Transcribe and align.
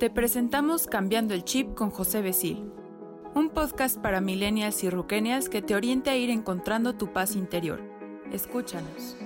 Te 0.00 0.08
presentamos 0.08 0.86
Cambiando 0.86 1.34
el 1.34 1.44
Chip 1.44 1.74
con 1.74 1.90
José 1.90 2.22
Besil, 2.22 2.72
un 3.34 3.50
podcast 3.50 3.98
para 3.98 4.22
millennials 4.22 4.82
y 4.82 4.88
ruquenias 4.88 5.50
que 5.50 5.60
te 5.60 5.74
oriente 5.74 6.08
a 6.08 6.16
ir 6.16 6.30
encontrando 6.30 6.94
tu 6.94 7.12
paz 7.12 7.36
interior. 7.36 7.82
Escúchanos. 8.32 9.18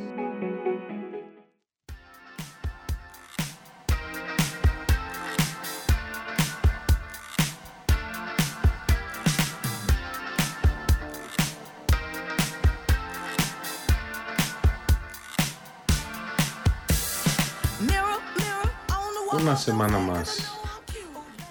Una 19.41 19.57
semana 19.57 19.99
más. 19.99 20.64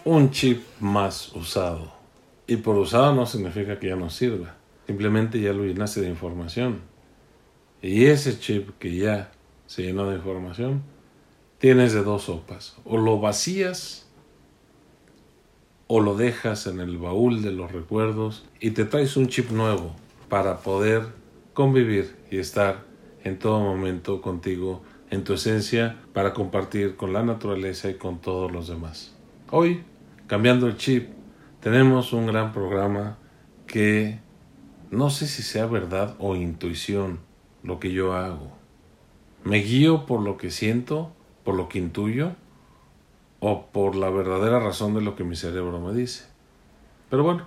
Un 0.05 0.31
chip 0.31 0.61
más 0.81 1.33
usado. 1.33 1.93
Y 2.45 2.57
por 2.57 2.75
usado 2.75 3.15
no 3.15 3.25
significa 3.25 3.79
que 3.79 3.87
ya 3.87 3.95
no 3.95 4.09
sirva. 4.09 4.57
Simplemente 4.85 5.39
ya 5.39 5.53
lo 5.53 5.63
llenaste 5.63 6.01
de 6.01 6.09
información. 6.09 6.81
Y 7.81 8.05
ese 8.05 8.37
chip 8.37 8.71
que 8.79 8.95
ya 8.95 9.31
se 9.65 9.83
llenó 9.83 10.09
de 10.09 10.17
información, 10.17 10.83
tienes 11.57 11.93
de 11.93 12.03
dos 12.03 12.23
sopas. 12.23 12.75
O 12.83 12.97
lo 12.97 13.19
vacías 13.21 14.09
o 15.87 16.01
lo 16.01 16.15
dejas 16.15 16.67
en 16.67 16.81
el 16.81 16.97
baúl 16.97 17.41
de 17.41 17.51
los 17.51 17.71
recuerdos 17.71 18.45
y 18.59 18.71
te 18.71 18.83
traes 18.83 19.15
un 19.15 19.27
chip 19.27 19.51
nuevo 19.51 19.95
para 20.27 20.57
poder 20.57 21.03
convivir 21.53 22.17
y 22.29 22.39
estar 22.39 22.83
en 23.23 23.39
todo 23.39 23.61
momento 23.61 24.21
contigo 24.21 24.81
en 25.11 25.23
tu 25.23 25.33
esencia 25.33 26.01
para 26.11 26.33
compartir 26.33 26.97
con 26.97 27.13
la 27.13 27.23
naturaleza 27.23 27.89
y 27.89 27.93
con 27.93 28.19
todos 28.19 28.51
los 28.51 28.67
demás. 28.67 29.13
Hoy, 29.51 29.83
cambiando 30.33 30.65
el 30.65 30.77
chip, 30.77 31.09
tenemos 31.59 32.11
un 32.11 32.25
gran 32.25 32.53
programa 32.53 33.19
que 33.67 34.19
no 34.89 35.11
sé 35.11 35.27
si 35.27 35.43
sea 35.43 35.67
verdad 35.67 36.15
o 36.17 36.35
intuición 36.35 37.19
lo 37.61 37.79
que 37.79 37.91
yo 37.91 38.13
hago. 38.13 38.51
Me 39.43 39.59
guío 39.59 40.07
por 40.07 40.21
lo 40.21 40.37
que 40.37 40.49
siento, 40.49 41.13
por 41.43 41.53
lo 41.53 41.69
que 41.69 41.77
intuyo 41.77 42.31
o 43.41 43.67
por 43.67 43.93
la 43.93 44.09
verdadera 44.09 44.59
razón 44.59 44.95
de 44.95 45.01
lo 45.01 45.15
que 45.15 45.23
mi 45.23 45.35
cerebro 45.35 45.79
me 45.79 45.93
dice. 45.93 46.25
Pero 47.11 47.21
bueno, 47.21 47.45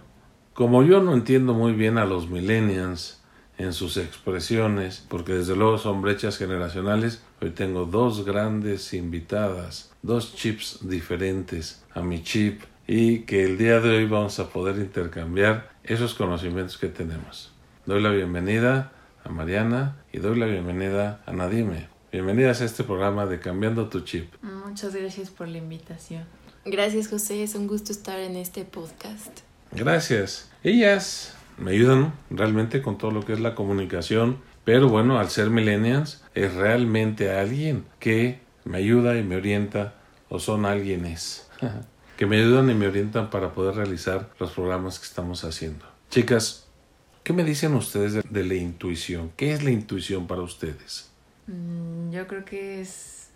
como 0.55 0.85
yo 0.85 1.03
no 1.03 1.13
entiendo 1.13 1.55
muy 1.55 1.73
bien 1.73 1.99
a 1.99 2.05
los 2.05 2.31
millennials, 2.31 3.21
en 3.59 3.73
sus 3.73 3.97
expresiones, 3.97 5.05
porque 5.09 5.33
desde 5.33 5.57
luego 5.57 5.79
son 5.79 6.03
brechas 6.03 6.37
generacionales. 6.37 7.23
Hoy 7.41 7.51
tengo 7.51 7.87
dos 7.87 8.25
grandes 8.25 8.93
invitadas, 8.93 9.91
dos 10.03 10.37
chips 10.37 10.87
diferentes 10.87 11.83
a 11.95 12.03
mi 12.03 12.23
chip 12.23 12.63
y 12.87 13.21
que 13.21 13.45
el 13.45 13.59
día 13.59 13.81
de 13.81 13.97
hoy 13.97 14.07
vamos 14.07 14.39
a 14.39 14.49
poder 14.49 14.77
intercambiar 14.77 15.71
esos 15.83 16.15
conocimientos 16.15 16.79
que 16.79 16.89
tenemos. 16.89 17.53
Doy 17.85 18.01
la 18.01 18.11
bienvenida 18.11 18.93
a 19.25 19.29
Mariana 19.29 19.97
y 20.13 20.19
doy 20.19 20.39
la 20.39 20.47
bienvenida 20.47 21.21
a 21.27 21.33
Nadime. 21.33 21.89
Bienvenidas 22.13 22.61
a 22.61 22.65
este 22.65 22.85
programa 22.85 23.27
de 23.27 23.41
Cambiando 23.41 23.89
tu 23.89 24.01
Chip. 24.01 24.33
Muchas 24.43 24.95
gracias 24.95 25.31
por 25.31 25.49
la 25.49 25.59
invitación. 25.59 26.25
Gracias 26.65 27.09
José, 27.09 27.43
es 27.43 27.55
un 27.55 27.67
gusto 27.67 27.93
estar 27.93 28.21
en 28.21 28.37
este 28.37 28.65
podcast. 28.65 29.41
Gracias. 29.73 30.51
Ellas 30.63 31.35
me 31.59 31.73
ayudan 31.73 32.15
realmente 32.31 32.83
con 32.83 32.99
todo 32.99 33.11
lo 33.11 33.25
que 33.25 33.33
es 33.33 33.41
la 33.41 33.55
comunicación, 33.55 34.39
pero 34.65 34.89
bueno, 34.89 35.19
al 35.19 35.31
ser 35.31 35.51
millennials 35.51 36.25
es 36.35 36.55
realmente 36.55 37.33
alguien 37.33 37.85
que 37.99 38.41
me 38.65 38.79
ayuda 38.79 39.17
y 39.17 39.25
me 39.25 39.37
orienta 39.37 39.95
o 40.29 40.39
son 40.39 40.67
alguienes 40.67 41.49
que 42.17 42.27
me 42.27 42.39
ayudan 42.39 42.71
y 42.71 42.75
me 42.75 42.87
orientan 42.87 43.31
para 43.31 43.53
poder 43.53 43.77
realizar 43.77 44.31
los 44.39 44.53
programas 44.53 44.99
que 44.99 45.07
estamos 45.07 45.45
haciendo. 45.45 45.85
Chicas, 46.11 46.67
¿qué 47.23 47.33
me 47.33 47.45
dicen 47.45 47.75
ustedes 47.75 48.23
de, 48.29 48.45
la 48.45 48.55
intuición? 48.55 49.31
¿Qué 49.37 49.53
es 49.53 49.63
la 49.63 49.71
intuición 49.71 50.27
para 50.27 50.43
ustedes? 50.43 51.11
Mm, 51.47 52.11
yo 52.11 52.27
creo 52.27 52.45
que 52.45 52.81
es 52.81 53.29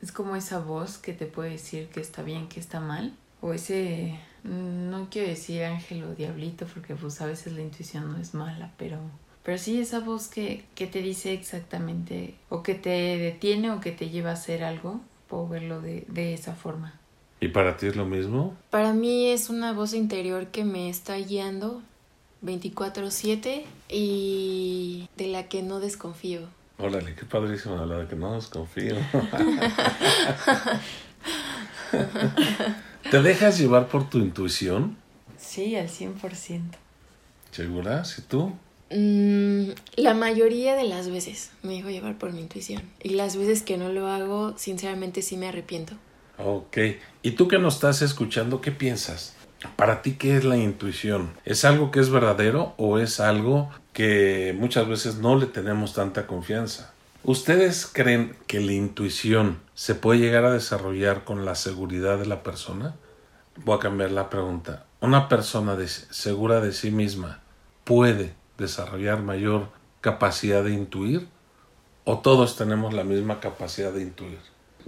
es 0.00 0.12
como 0.12 0.36
esa 0.36 0.60
voz 0.60 0.96
que 0.96 1.12
te 1.12 1.26
puede 1.26 1.50
decir 1.50 1.88
que 1.88 2.00
está 2.00 2.22
bien, 2.22 2.48
que 2.48 2.60
está 2.60 2.78
mal, 2.78 3.16
o 3.40 3.52
ese 3.52 4.16
Mm, 4.44 4.90
no 4.90 5.08
quiero 5.10 5.28
decir 5.28 5.64
ángel 5.64 6.04
o 6.04 6.14
diablito 6.14 6.66
porque 6.66 6.94
pues 6.94 7.20
a 7.20 7.26
veces 7.26 7.52
la 7.52 7.62
intuición 7.62 8.12
no 8.12 8.18
es 8.18 8.34
mala, 8.34 8.72
pero 8.76 8.98
pero 9.42 9.58
sí 9.58 9.80
esa 9.80 10.00
voz 10.00 10.28
que, 10.28 10.64
que 10.74 10.86
te 10.86 11.00
dice 11.00 11.32
exactamente 11.32 12.34
o 12.50 12.62
que 12.62 12.74
te 12.74 12.90
detiene 12.90 13.70
o 13.70 13.80
que 13.80 13.92
te 13.92 14.10
lleva 14.10 14.30
a 14.30 14.34
hacer 14.34 14.62
algo, 14.62 15.00
puedo 15.26 15.48
verlo 15.48 15.80
de, 15.80 16.04
de 16.08 16.34
esa 16.34 16.54
forma. 16.54 16.97
¿Y 17.40 17.48
para 17.48 17.76
ti 17.76 17.86
es 17.86 17.96
lo 17.96 18.04
mismo? 18.04 18.56
Para 18.70 18.92
mí 18.92 19.26
es 19.26 19.48
una 19.48 19.72
voz 19.72 19.94
interior 19.94 20.48
que 20.48 20.64
me 20.64 20.88
está 20.88 21.16
guiando 21.16 21.82
24/7 22.42 23.64
y 23.88 25.08
de 25.16 25.26
la 25.28 25.48
que 25.48 25.62
no 25.62 25.78
desconfío. 25.80 26.40
Órale, 26.78 27.14
qué 27.14 27.24
padrísimo 27.24 27.76
la 27.84 27.98
de 27.98 28.06
que 28.06 28.16
no 28.16 28.34
desconfío. 28.34 28.96
¿Te 33.10 33.22
dejas 33.22 33.58
llevar 33.58 33.88
por 33.88 34.08
tu 34.10 34.18
intuición? 34.18 34.96
Sí, 35.36 35.76
al 35.76 35.88
100%. 35.88 36.62
¿Segura? 37.50 38.04
¿Sí 38.04 38.22
tú? 38.22 38.52
Mm, 38.90 39.70
la 39.96 40.14
mayoría 40.14 40.74
de 40.76 40.84
las 40.84 41.10
veces 41.10 41.50
me 41.62 41.74
dejo 41.74 41.90
llevar 41.90 42.16
por 42.16 42.32
mi 42.32 42.40
intuición. 42.40 42.82
Y 43.02 43.10
las 43.10 43.36
veces 43.36 43.62
que 43.62 43.76
no 43.76 43.88
lo 43.90 44.08
hago, 44.08 44.56
sinceramente 44.56 45.22
sí 45.22 45.36
me 45.36 45.48
arrepiento. 45.48 45.94
Ok. 46.38 46.78
¿Y 47.22 47.32
tú 47.32 47.48
que 47.48 47.58
nos 47.58 47.74
estás 47.74 48.00
escuchando, 48.02 48.60
qué 48.60 48.70
piensas? 48.70 49.34
Para 49.74 50.02
ti, 50.02 50.12
¿qué 50.12 50.36
es 50.36 50.44
la 50.44 50.56
intuición? 50.56 51.32
¿Es 51.44 51.64
algo 51.64 51.90
que 51.90 51.98
es 51.98 52.10
verdadero 52.10 52.74
o 52.76 52.98
es 52.98 53.18
algo 53.18 53.70
que 53.92 54.54
muchas 54.56 54.86
veces 54.86 55.16
no 55.16 55.36
le 55.36 55.46
tenemos 55.46 55.94
tanta 55.94 56.28
confianza? 56.28 56.92
¿Ustedes 57.24 57.90
creen 57.92 58.36
que 58.46 58.60
la 58.60 58.72
intuición 58.72 59.58
se 59.74 59.96
puede 59.96 60.20
llegar 60.20 60.44
a 60.44 60.52
desarrollar 60.52 61.24
con 61.24 61.44
la 61.44 61.56
seguridad 61.56 62.18
de 62.18 62.26
la 62.26 62.44
persona? 62.44 62.94
Voy 63.56 63.76
a 63.76 63.80
cambiar 63.80 64.12
la 64.12 64.30
pregunta. 64.30 64.86
¿Una 65.00 65.28
persona 65.28 65.76
segura 65.86 66.60
de 66.60 66.72
sí 66.72 66.92
misma 66.92 67.40
puede 67.82 68.34
desarrollar 68.56 69.22
mayor 69.22 69.70
capacidad 70.00 70.62
de 70.62 70.72
intuir? 70.72 71.26
¿O 72.04 72.18
todos 72.20 72.56
tenemos 72.56 72.94
la 72.94 73.02
misma 73.02 73.40
capacidad 73.40 73.92
de 73.92 74.02
intuir? 74.02 74.38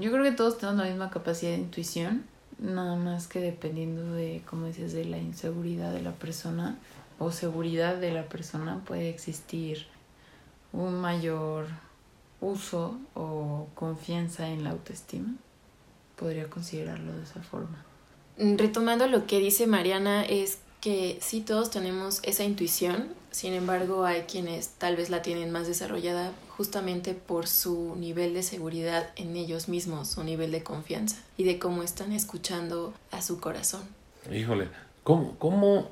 Yo 0.01 0.11
creo 0.11 0.25
que 0.25 0.33
todos 0.33 0.57
tenemos 0.57 0.83
la 0.83 0.89
misma 0.89 1.11
capacidad 1.11 1.51
de 1.53 1.59
intuición, 1.59 2.25
nada 2.59 2.97
más 2.97 3.29
que 3.29 3.39
dependiendo 3.39 4.13
de, 4.13 4.43
como 4.49 4.67
dices, 4.67 4.95
de 4.95 5.05
la 5.05 5.19
inseguridad 5.19 5.93
de 5.93 6.01
la 6.01 6.13
persona 6.13 6.79
o 7.19 7.31
seguridad 7.31 7.97
de 7.97 8.11
la 8.11 8.27
persona 8.27 8.81
puede 8.87 9.11
existir 9.11 9.87
un 10.73 11.01
mayor 11.03 11.67
uso 12.41 12.99
o 13.15 13.67
confianza 13.75 14.49
en 14.49 14.65
la 14.65 14.71
autoestima. 14.71 15.35
Podría 16.17 16.49
considerarlo 16.49 17.13
de 17.13 17.23
esa 17.23 17.43
forma. 17.43 17.85
Retomando 18.39 19.07
lo 19.07 19.27
que 19.27 19.39
dice 19.39 19.67
Mariana, 19.67 20.25
es 20.25 20.61
que 20.81 21.19
sí 21.21 21.41
todos 21.41 21.71
tenemos 21.71 22.21
esa 22.23 22.45
intuición, 22.45 23.09
sin 23.31 23.53
embargo 23.53 24.05
hay 24.05 24.23
quienes 24.23 24.69
tal 24.71 24.97
vez 24.97 25.11
la 25.11 25.23
tienen 25.23 25.51
más 25.51 25.67
desarrollada 25.67 26.33
justamente 26.57 27.15
por 27.15 27.47
su 27.47 27.95
nivel 27.97 28.35
de 28.35 28.43
seguridad 28.43 29.11
en 29.17 29.37
ellos 29.37 29.69
mismos, 29.69 30.09
su 30.09 30.25
nivel 30.25 30.51
de 30.51 30.63
confianza 30.63 31.17
y 31.37 31.45
de 31.45 31.59
cómo 31.59 31.83
están 31.83 32.13
escuchando 32.13 32.95
a 33.11 33.23
su 33.23 33.41
corazón. 33.41 33.83
Híjole, 34.33 34.69
¿cómo, 35.03 35.37
cómo 35.39 35.91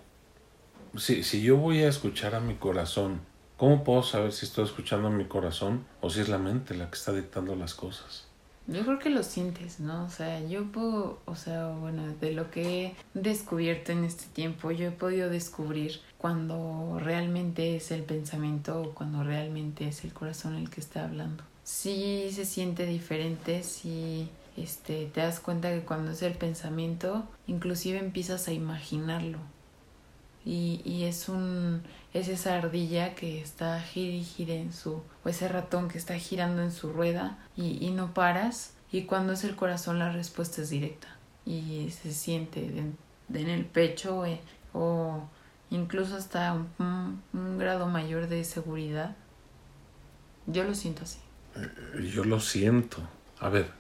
si, 0.97 1.23
si 1.23 1.43
yo 1.43 1.57
voy 1.57 1.83
a 1.83 1.89
escuchar 1.89 2.35
a 2.35 2.41
mi 2.41 2.55
corazón, 2.55 3.21
¿Cómo 3.59 3.83
puedo 3.83 4.05
saber 4.05 4.31
si 4.31 4.47
estoy 4.47 4.67
escuchando 4.67 5.11
mi 5.11 5.25
corazón 5.25 5.85
o 6.01 6.11
si 6.11 6.21
es 6.21 6.29
la 6.29 6.39
mente 6.39 6.77
la 6.77 6.89
que 6.89 6.95
está 6.97 7.13
dictando 7.13 7.57
las 7.57 7.75
cosas? 7.75 8.28
Yo 8.69 8.85
creo 8.85 8.99
que 8.99 9.09
lo 9.09 9.23
sientes, 9.23 9.81
¿no? 9.81 10.05
O 10.05 10.11
sea, 10.11 10.47
yo 10.47 10.71
puedo, 10.71 11.21
o 11.25 11.35
sea, 11.35 11.69
bueno, 11.69 12.03
de 12.21 12.33
lo 12.33 12.51
que 12.51 12.85
he 12.85 12.97
descubierto 13.15 13.93
en 13.93 14.05
este 14.05 14.27
tiempo, 14.27 14.71
yo 14.71 14.89
he 14.89 14.91
podido 14.91 15.31
descubrir 15.31 16.01
cuando 16.19 17.01
realmente 17.01 17.77
es 17.77 17.91
el 17.93 18.03
pensamiento 18.03 18.83
o 18.83 18.95
cuando 18.95 19.25
realmente 19.25 19.89
es 19.89 20.05
el 20.05 20.13
corazón 20.13 20.55
el 20.55 20.69
que 20.69 20.81
está 20.81 21.05
hablando. 21.05 21.45
Sí 21.65 22.29
se 22.31 22.45
siente 22.45 22.85
diferente, 22.85 23.63
sí 23.63 24.29
este, 24.59 25.07
te 25.07 25.23
das 25.23 25.41
cuenta 25.41 25.71
que 25.73 25.81
cuando 25.81 26.11
es 26.11 26.21
el 26.21 26.35
pensamiento, 26.35 27.27
inclusive 27.47 27.99
empiezas 27.99 28.49
a 28.49 28.53
imaginarlo. 28.53 29.39
Y, 30.45 30.81
y 30.85 31.05
es 31.05 31.29
un 31.29 31.83
es 32.15 32.29
esa 32.29 32.57
ardilla 32.57 33.15
que 33.15 33.41
está 33.41 33.81
gira 33.81 34.13
y 34.13 34.51
en 34.53 34.73
su, 34.73 35.03
o 35.25 35.29
ese 35.29 35.49
ratón 35.49 35.89
que 35.89 35.99
está 35.99 36.15
girando 36.19 36.63
en 36.63 36.73
su 36.73 36.93
rueda 36.93 37.39
y, 37.57 37.85
y 37.85 37.91
no 37.91 38.15
paras. 38.15 38.75
Y 38.91 39.03
cuando 39.03 39.35
es 39.35 39.45
el 39.45 39.55
corazón 39.57 39.99
la 39.99 40.11
respuesta 40.11 40.63
es 40.63 40.71
directa 40.71 41.09
y 41.45 41.91
se 41.91 42.13
siente 42.13 42.67
en 42.67 43.49
el 43.49 43.65
pecho 43.65 44.25
eh, 44.25 44.41
o 44.73 45.29
incluso 45.71 46.17
hasta 46.17 46.53
un, 46.53 47.23
un, 47.33 47.59
grado 47.59 47.87
mayor 47.87 48.29
de 48.29 48.45
seguridad. 48.45 49.17
Yo 50.47 50.65
lo 50.65 50.75
siento 50.75 51.05
así. 51.05 51.19
Eh, 51.57 52.11
yo 52.11 52.25
lo 52.25 52.41
siento. 52.41 53.07
A 53.41 53.51
ver, 53.51 53.71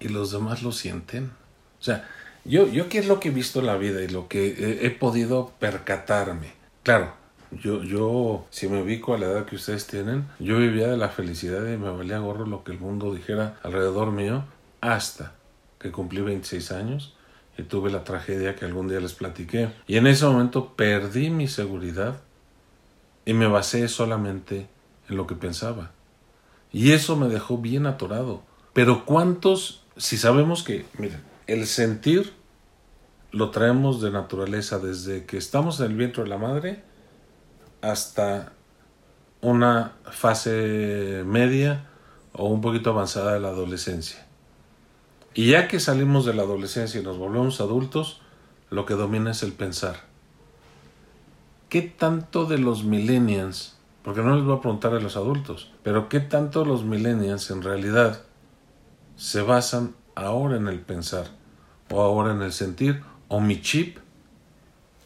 ¿y 0.00 0.08
los 0.08 0.32
demás 0.32 0.62
lo 0.62 0.72
sienten? 0.72 1.32
O 1.80 1.82
sea, 1.82 2.08
yo, 2.46 2.68
yo 2.68 2.88
qué 2.88 2.98
es 2.98 3.08
lo 3.08 3.20
que 3.20 3.28
he 3.28 3.32
visto 3.32 3.60
en 3.60 3.66
la 3.66 3.76
vida 3.76 4.02
y 4.02 4.08
lo 4.08 4.28
que 4.28 4.78
he, 4.82 4.90
podido 4.90 5.52
percatarme. 5.58 6.52
Claro, 6.82 7.12
yo, 7.50 7.82
yo, 7.82 8.46
si 8.50 8.68
me 8.68 8.82
ubico 8.82 9.14
a 9.14 9.18
la 9.18 9.26
edad 9.26 9.44
que 9.46 9.56
ustedes 9.56 9.86
tienen, 9.86 10.26
yo 10.38 10.58
vivía 10.58 10.88
de 10.88 10.96
la 10.96 11.08
felicidad 11.08 11.66
y 11.66 11.76
me 11.76 11.90
valía 11.90 12.18
gorro 12.18 12.46
lo 12.46 12.64
que 12.64 12.72
el 12.72 12.78
mundo 12.78 13.14
dijera 13.14 13.58
alrededor 13.62 14.12
mío 14.12 14.44
hasta 14.80 15.34
que 15.78 15.90
cumplí 15.90 16.20
26 16.20 16.72
años 16.72 17.14
y 17.58 17.62
tuve 17.62 17.90
la 17.90 18.04
tragedia 18.04 18.54
que 18.54 18.64
algún 18.64 18.88
día 18.88 19.00
les 19.00 19.14
platiqué. 19.14 19.70
Y 19.86 19.96
en 19.96 20.06
ese 20.06 20.26
momento 20.26 20.74
perdí 20.74 21.30
mi 21.30 21.48
seguridad 21.48 22.20
y 23.24 23.34
me 23.34 23.46
basé 23.46 23.88
solamente 23.88 24.68
en 25.08 25.16
lo 25.16 25.26
que 25.26 25.34
pensaba. 25.34 25.90
Y 26.72 26.92
eso 26.92 27.16
me 27.16 27.28
dejó 27.28 27.58
bien 27.58 27.86
atorado. 27.86 28.42
Pero 28.72 29.04
¿cuántos, 29.04 29.82
si 29.96 30.18
sabemos 30.18 30.62
que, 30.62 30.84
miren, 30.98 31.22
el 31.46 31.66
sentir 31.66 32.32
lo 33.32 33.50
traemos 33.50 34.00
de 34.00 34.10
naturaleza 34.10 34.78
desde 34.78 35.26
que 35.26 35.36
estamos 35.36 35.80
en 35.80 35.86
el 35.86 35.96
vientre 35.96 36.24
de 36.24 36.28
la 36.28 36.38
madre 36.38 36.82
hasta 37.82 38.52
una 39.40 39.92
fase 40.10 41.22
media 41.26 41.86
o 42.32 42.48
un 42.48 42.60
poquito 42.60 42.90
avanzada 42.90 43.34
de 43.34 43.40
la 43.40 43.48
adolescencia. 43.48 44.26
Y 45.34 45.50
ya 45.50 45.68
que 45.68 45.80
salimos 45.80 46.24
de 46.24 46.34
la 46.34 46.42
adolescencia 46.42 47.00
y 47.00 47.04
nos 47.04 47.18
volvemos 47.18 47.60
adultos, 47.60 48.20
lo 48.70 48.86
que 48.86 48.94
domina 48.94 49.32
es 49.32 49.42
el 49.42 49.52
pensar. 49.52 49.96
¿Qué 51.68 51.82
tanto 51.82 52.46
de 52.46 52.58
los 52.58 52.84
millennials, 52.84 53.76
porque 54.02 54.22
no 54.22 54.34
les 54.34 54.44
voy 54.44 54.56
a 54.56 54.60
preguntar 54.60 54.94
a 54.94 55.00
los 55.00 55.16
adultos, 55.16 55.70
pero 55.82 56.08
qué 56.08 56.20
tanto 56.20 56.64
los 56.64 56.84
millennials 56.84 57.50
en 57.50 57.62
realidad 57.62 58.22
se 59.16 59.42
basan 59.42 59.94
ahora 60.16 60.56
en 60.56 60.66
el 60.66 60.80
pensar, 60.80 61.28
o 61.90 62.00
ahora 62.00 62.32
en 62.32 62.42
el 62.42 62.52
sentir, 62.52 63.02
o 63.28 63.40
mi 63.40 63.60
chip 63.62 63.98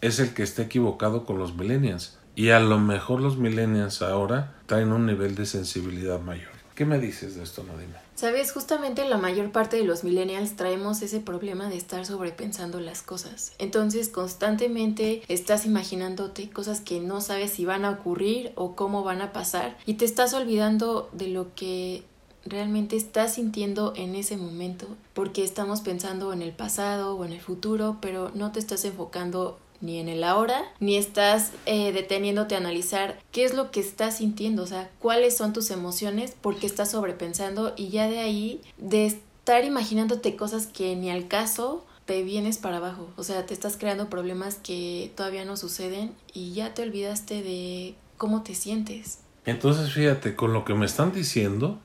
es 0.01 0.19
el 0.19 0.33
que 0.33 0.43
está 0.43 0.63
equivocado 0.63 1.27
con 1.27 1.39
los 1.39 1.55
millennials? 1.55 2.17
Y 2.35 2.51
a 2.51 2.61
lo 2.61 2.79
mejor 2.79 3.21
los 3.21 3.37
millennials 3.37 4.01
ahora 4.01 4.55
traen 4.65 4.93
un 4.93 5.05
nivel 5.05 5.35
de 5.35 5.45
sensibilidad 5.45 6.21
mayor. 6.21 6.61
¿Qué 6.75 6.87
me 6.87 6.99
dices 6.99 7.35
de 7.35 7.43
esto, 7.43 7.63
Nadine? 7.63 7.93
Sabes, 8.15 8.53
justamente 8.53 9.07
la 9.07 9.19
mayor 9.19 9.53
parte 9.53 9.77
de 9.77 9.85
los 9.85 10.05
millennials 10.05 10.57
traemos 10.57 11.03
ese 11.03 11.21
problema 11.21 11.69
de 11.69 11.77
estar 11.77 12.07
sobrepensando 12.07 12.81
las 12.81 13.03
cosas. 13.03 13.53
Entonces, 13.59 14.09
constantemente 14.09 15.23
estás 15.29 15.67
imaginándote 15.67 16.49
cosas 16.49 16.81
que 16.81 17.01
no 17.01 17.21
sabes 17.21 17.51
si 17.51 17.67
van 17.67 17.85
a 17.85 17.91
ocurrir 17.91 18.53
o 18.55 18.77
cómo 18.77 19.05
van 19.05 19.21
a 19.21 19.33
pasar 19.33 19.77
y 19.85 19.95
te 19.95 20.05
estás 20.05 20.33
olvidando 20.33 21.11
de 21.13 21.29
lo 21.29 21.55
que 21.55 22.05
realmente 22.45 22.97
estás 22.97 23.35
sintiendo 23.35 23.93
en 23.97 24.15
ese 24.15 24.37
momento, 24.37 24.87
porque 25.15 25.45
estamos 25.45 25.81
pensando 25.81 26.33
en 26.33 26.43
el 26.43 26.53
pasado 26.53 27.17
o 27.17 27.25
en 27.25 27.33
el 27.33 27.41
futuro, 27.41 27.99
pero 28.01 28.31
no 28.35 28.53
te 28.53 28.59
estás 28.59 28.85
enfocando 28.85 29.59
ni 29.81 29.99
en 29.99 30.09
el 30.09 30.25
ahora, 30.25 30.63
ni 30.79 30.97
estás 30.97 31.53
eh, 31.67 31.93
deteniéndote 31.93 32.55
a 32.55 32.59
analizar 32.59 33.19
qué 33.33 33.45
es 33.45 33.55
lo 33.55 33.71
que 33.71 33.81
estás 33.81 34.19
sintiendo, 34.19 34.63
o 34.63 34.67
sea, 34.67 34.91
cuáles 34.99 35.37
son 35.37 35.53
tus 35.53 35.71
emociones, 35.71 36.35
porque 36.41 36.67
estás 36.67 36.91
sobrepensando 36.91 37.73
y 37.77 37.89
ya 37.89 38.09
de 38.09 38.21
ahí, 38.21 38.61
de 38.77 39.07
estar 39.07 39.65
imaginándote 39.65 40.37
cosas 40.37 40.67
que 40.67 40.97
ni 40.97 41.11
al 41.11 41.29
caso, 41.29 41.87
te 42.05 42.23
vienes 42.23 42.59
para 42.59 42.79
abajo, 42.79 43.09
o 43.17 43.23
sea, 43.23 43.47
te 43.47 43.55
estás 43.55 43.77
creando 43.77 44.11
problemas 44.11 44.57
que 44.57 45.13
todavía 45.17 45.45
no 45.45 45.57
suceden 45.57 46.13
y 46.35 46.53
ya 46.53 46.75
te 46.75 46.83
olvidaste 46.83 47.43
de 47.43 47.95
cómo 48.17 48.43
te 48.43 48.55
sientes. 48.55 49.21
Entonces, 49.47 49.93
fíjate, 49.93 50.37
con 50.37 50.53
lo 50.53 50.65
que 50.65 50.75
me 50.75 50.87
están 50.87 51.13
diciendo, 51.13 51.79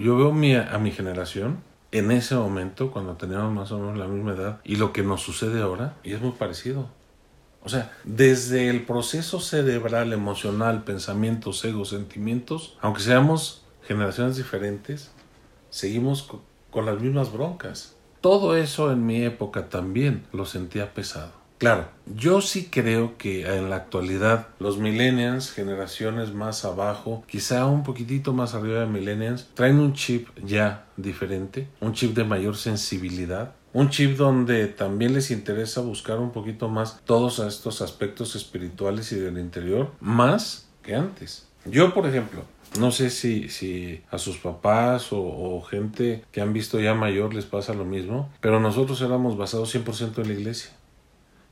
yo 0.00 0.16
veo 0.16 0.30
a 0.30 0.78
mi 0.78 0.90
generación 0.90 1.62
en 1.92 2.10
ese 2.10 2.34
momento, 2.34 2.92
cuando 2.92 3.14
teníamos 3.14 3.52
más 3.52 3.72
o 3.72 3.78
menos 3.78 3.98
la 3.98 4.06
misma 4.06 4.32
edad, 4.32 4.60
y 4.64 4.76
lo 4.76 4.92
que 4.92 5.02
nos 5.02 5.22
sucede 5.22 5.60
ahora, 5.60 5.96
y 6.04 6.12
es 6.12 6.20
muy 6.20 6.32
parecido. 6.32 6.88
O 7.62 7.68
sea, 7.68 7.92
desde 8.04 8.68
el 8.68 8.86
proceso 8.86 9.40
cerebral, 9.40 10.12
emocional, 10.12 10.84
pensamientos, 10.84 11.64
egos, 11.64 11.90
sentimientos, 11.90 12.78
aunque 12.80 13.02
seamos 13.02 13.64
generaciones 13.82 14.36
diferentes, 14.36 15.10
seguimos 15.68 16.30
con 16.70 16.86
las 16.86 17.00
mismas 17.00 17.32
broncas. 17.32 17.96
Todo 18.20 18.56
eso 18.56 18.92
en 18.92 19.04
mi 19.04 19.24
época 19.24 19.68
también 19.68 20.26
lo 20.32 20.46
sentía 20.46 20.94
pesado. 20.94 21.39
Claro, 21.60 21.88
yo 22.06 22.40
sí 22.40 22.68
creo 22.70 23.18
que 23.18 23.42
en 23.42 23.68
la 23.68 23.76
actualidad 23.76 24.48
los 24.58 24.78
millennials, 24.78 25.52
generaciones 25.52 26.32
más 26.32 26.64
abajo, 26.64 27.22
quizá 27.26 27.66
un 27.66 27.82
poquitito 27.82 28.32
más 28.32 28.54
arriba 28.54 28.80
de 28.80 28.86
millennials, 28.86 29.46
traen 29.52 29.78
un 29.78 29.92
chip 29.92 30.28
ya 30.42 30.86
diferente, 30.96 31.68
un 31.82 31.92
chip 31.92 32.16
de 32.16 32.24
mayor 32.24 32.56
sensibilidad, 32.56 33.52
un 33.74 33.90
chip 33.90 34.16
donde 34.16 34.68
también 34.68 35.12
les 35.12 35.30
interesa 35.30 35.82
buscar 35.82 36.18
un 36.18 36.32
poquito 36.32 36.70
más 36.70 36.98
todos 37.04 37.40
estos 37.40 37.82
aspectos 37.82 38.36
espirituales 38.36 39.12
y 39.12 39.16
del 39.16 39.36
interior, 39.36 39.92
más 40.00 40.66
que 40.82 40.94
antes. 40.94 41.46
Yo, 41.66 41.92
por 41.92 42.06
ejemplo, 42.06 42.42
no 42.78 42.90
sé 42.90 43.10
si, 43.10 43.50
si 43.50 44.00
a 44.10 44.16
sus 44.16 44.38
papás 44.38 45.12
o, 45.12 45.20
o, 45.20 45.60
gente 45.60 46.24
que 46.32 46.40
han 46.40 46.54
visto 46.54 46.80
ya 46.80 46.94
mayor 46.94 47.34
les 47.34 47.44
pasa 47.44 47.74
lo 47.74 47.84
mismo, 47.84 48.30
pero 48.40 48.60
nosotros 48.60 49.02
éramos 49.02 49.36
basados 49.36 49.74
100% 49.74 50.22
en 50.22 50.28
la 50.28 50.32
iglesia 50.32 50.70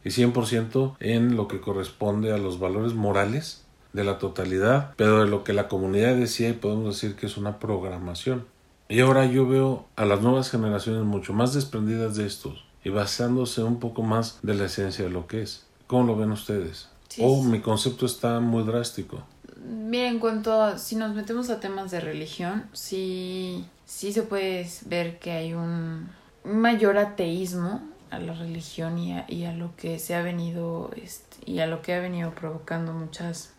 y 0.04 0.10
100% 0.10 0.96
en 1.00 1.36
lo 1.36 1.48
que 1.48 1.60
corresponde 1.60 2.32
a 2.32 2.38
los 2.38 2.58
valores 2.58 2.94
morales 2.94 3.64
de 3.92 4.04
la 4.04 4.18
totalidad, 4.18 4.94
pero 4.96 5.20
de 5.20 5.28
lo 5.28 5.44
que 5.44 5.52
la 5.52 5.68
comunidad 5.68 6.14
decía 6.14 6.48
y 6.48 6.54
podemos 6.54 6.94
decir 6.94 7.16
que 7.16 7.26
es 7.26 7.36
una 7.36 7.58
programación. 7.58 8.46
Y 8.88 9.00
ahora 9.00 9.26
yo 9.26 9.46
veo 9.46 9.86
a 9.96 10.04
las 10.04 10.22
nuevas 10.22 10.50
generaciones 10.50 11.04
mucho 11.04 11.32
más 11.32 11.52
desprendidas 11.52 12.16
de 12.16 12.26
estos 12.26 12.64
y 12.84 12.90
basándose 12.90 13.62
un 13.62 13.80
poco 13.80 14.02
más 14.02 14.38
de 14.42 14.54
la 14.54 14.66
esencia 14.66 15.04
de 15.04 15.10
lo 15.10 15.26
que 15.26 15.42
es. 15.42 15.66
¿Cómo 15.86 16.06
lo 16.06 16.16
ven 16.16 16.32
ustedes? 16.32 16.88
¿O 17.20 17.42
mi 17.42 17.60
concepto 17.60 18.06
está 18.06 18.40
muy 18.40 18.62
drástico? 18.64 19.22
Mira, 19.64 20.08
en 20.08 20.18
cuanto 20.18 20.52
a, 20.52 20.78
si 20.78 20.96
nos 20.96 21.14
metemos 21.14 21.50
a 21.50 21.60
temas 21.60 21.90
de 21.90 22.00
religión, 22.00 22.64
sí, 22.72 23.64
sí 23.84 24.12
se 24.12 24.22
puede 24.22 24.68
ver 24.86 25.18
que 25.18 25.32
hay 25.32 25.54
un 25.54 26.08
mayor 26.44 26.96
ateísmo 26.96 27.82
a 28.10 28.18
la 28.18 28.34
religión 28.34 28.98
y 28.98 29.12
a, 29.12 29.24
y 29.28 29.44
a 29.44 29.52
lo 29.52 29.74
que 29.76 29.98
se 29.98 30.14
ha 30.14 30.22
venido 30.22 30.90
este, 30.96 31.38
y 31.44 31.60
a 31.60 31.66
lo 31.66 31.82
que 31.82 31.94
ha 31.94 32.00
venido 32.00 32.32
provocando 32.34 32.92
muchas 32.92 33.54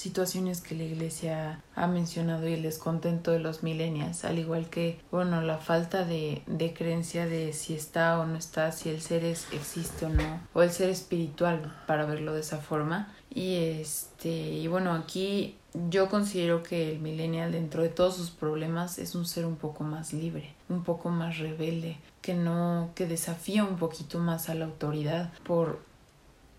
situaciones 0.00 0.62
que 0.62 0.74
la 0.74 0.84
iglesia 0.84 1.62
ha 1.74 1.86
mencionado 1.86 2.48
y 2.48 2.54
el 2.54 2.62
descontento 2.62 3.32
de 3.32 3.38
los 3.38 3.62
millennials, 3.62 4.24
al 4.24 4.38
igual 4.38 4.70
que, 4.70 4.98
bueno, 5.10 5.42
la 5.42 5.58
falta 5.58 6.04
de, 6.04 6.42
de 6.46 6.72
creencia 6.72 7.26
de 7.26 7.52
si 7.52 7.74
está 7.74 8.18
o 8.18 8.24
no 8.24 8.36
está, 8.36 8.72
si 8.72 8.88
el 8.88 9.02
ser 9.02 9.24
es, 9.24 9.46
existe 9.52 10.06
o 10.06 10.08
no, 10.08 10.40
o 10.54 10.62
el 10.62 10.70
ser 10.70 10.88
espiritual, 10.88 11.76
para 11.86 12.06
verlo 12.06 12.32
de 12.32 12.40
esa 12.40 12.58
forma. 12.58 13.12
Y 13.28 13.56
este, 13.56 14.30
y 14.30 14.66
bueno, 14.68 14.94
aquí 14.94 15.56
yo 15.90 16.08
considero 16.08 16.62
que 16.62 16.92
el 16.92 16.98
millennial 17.00 17.52
dentro 17.52 17.82
de 17.82 17.90
todos 17.90 18.16
sus 18.16 18.30
problemas 18.30 18.98
es 18.98 19.14
un 19.14 19.26
ser 19.26 19.44
un 19.44 19.56
poco 19.56 19.84
más 19.84 20.14
libre, 20.14 20.54
un 20.70 20.82
poco 20.82 21.10
más 21.10 21.38
rebelde, 21.38 21.98
que 22.22 22.34
no, 22.34 22.90
que 22.94 23.06
desafía 23.06 23.64
un 23.64 23.76
poquito 23.76 24.18
más 24.18 24.48
a 24.48 24.54
la 24.54 24.64
autoridad 24.64 25.30
por 25.44 25.89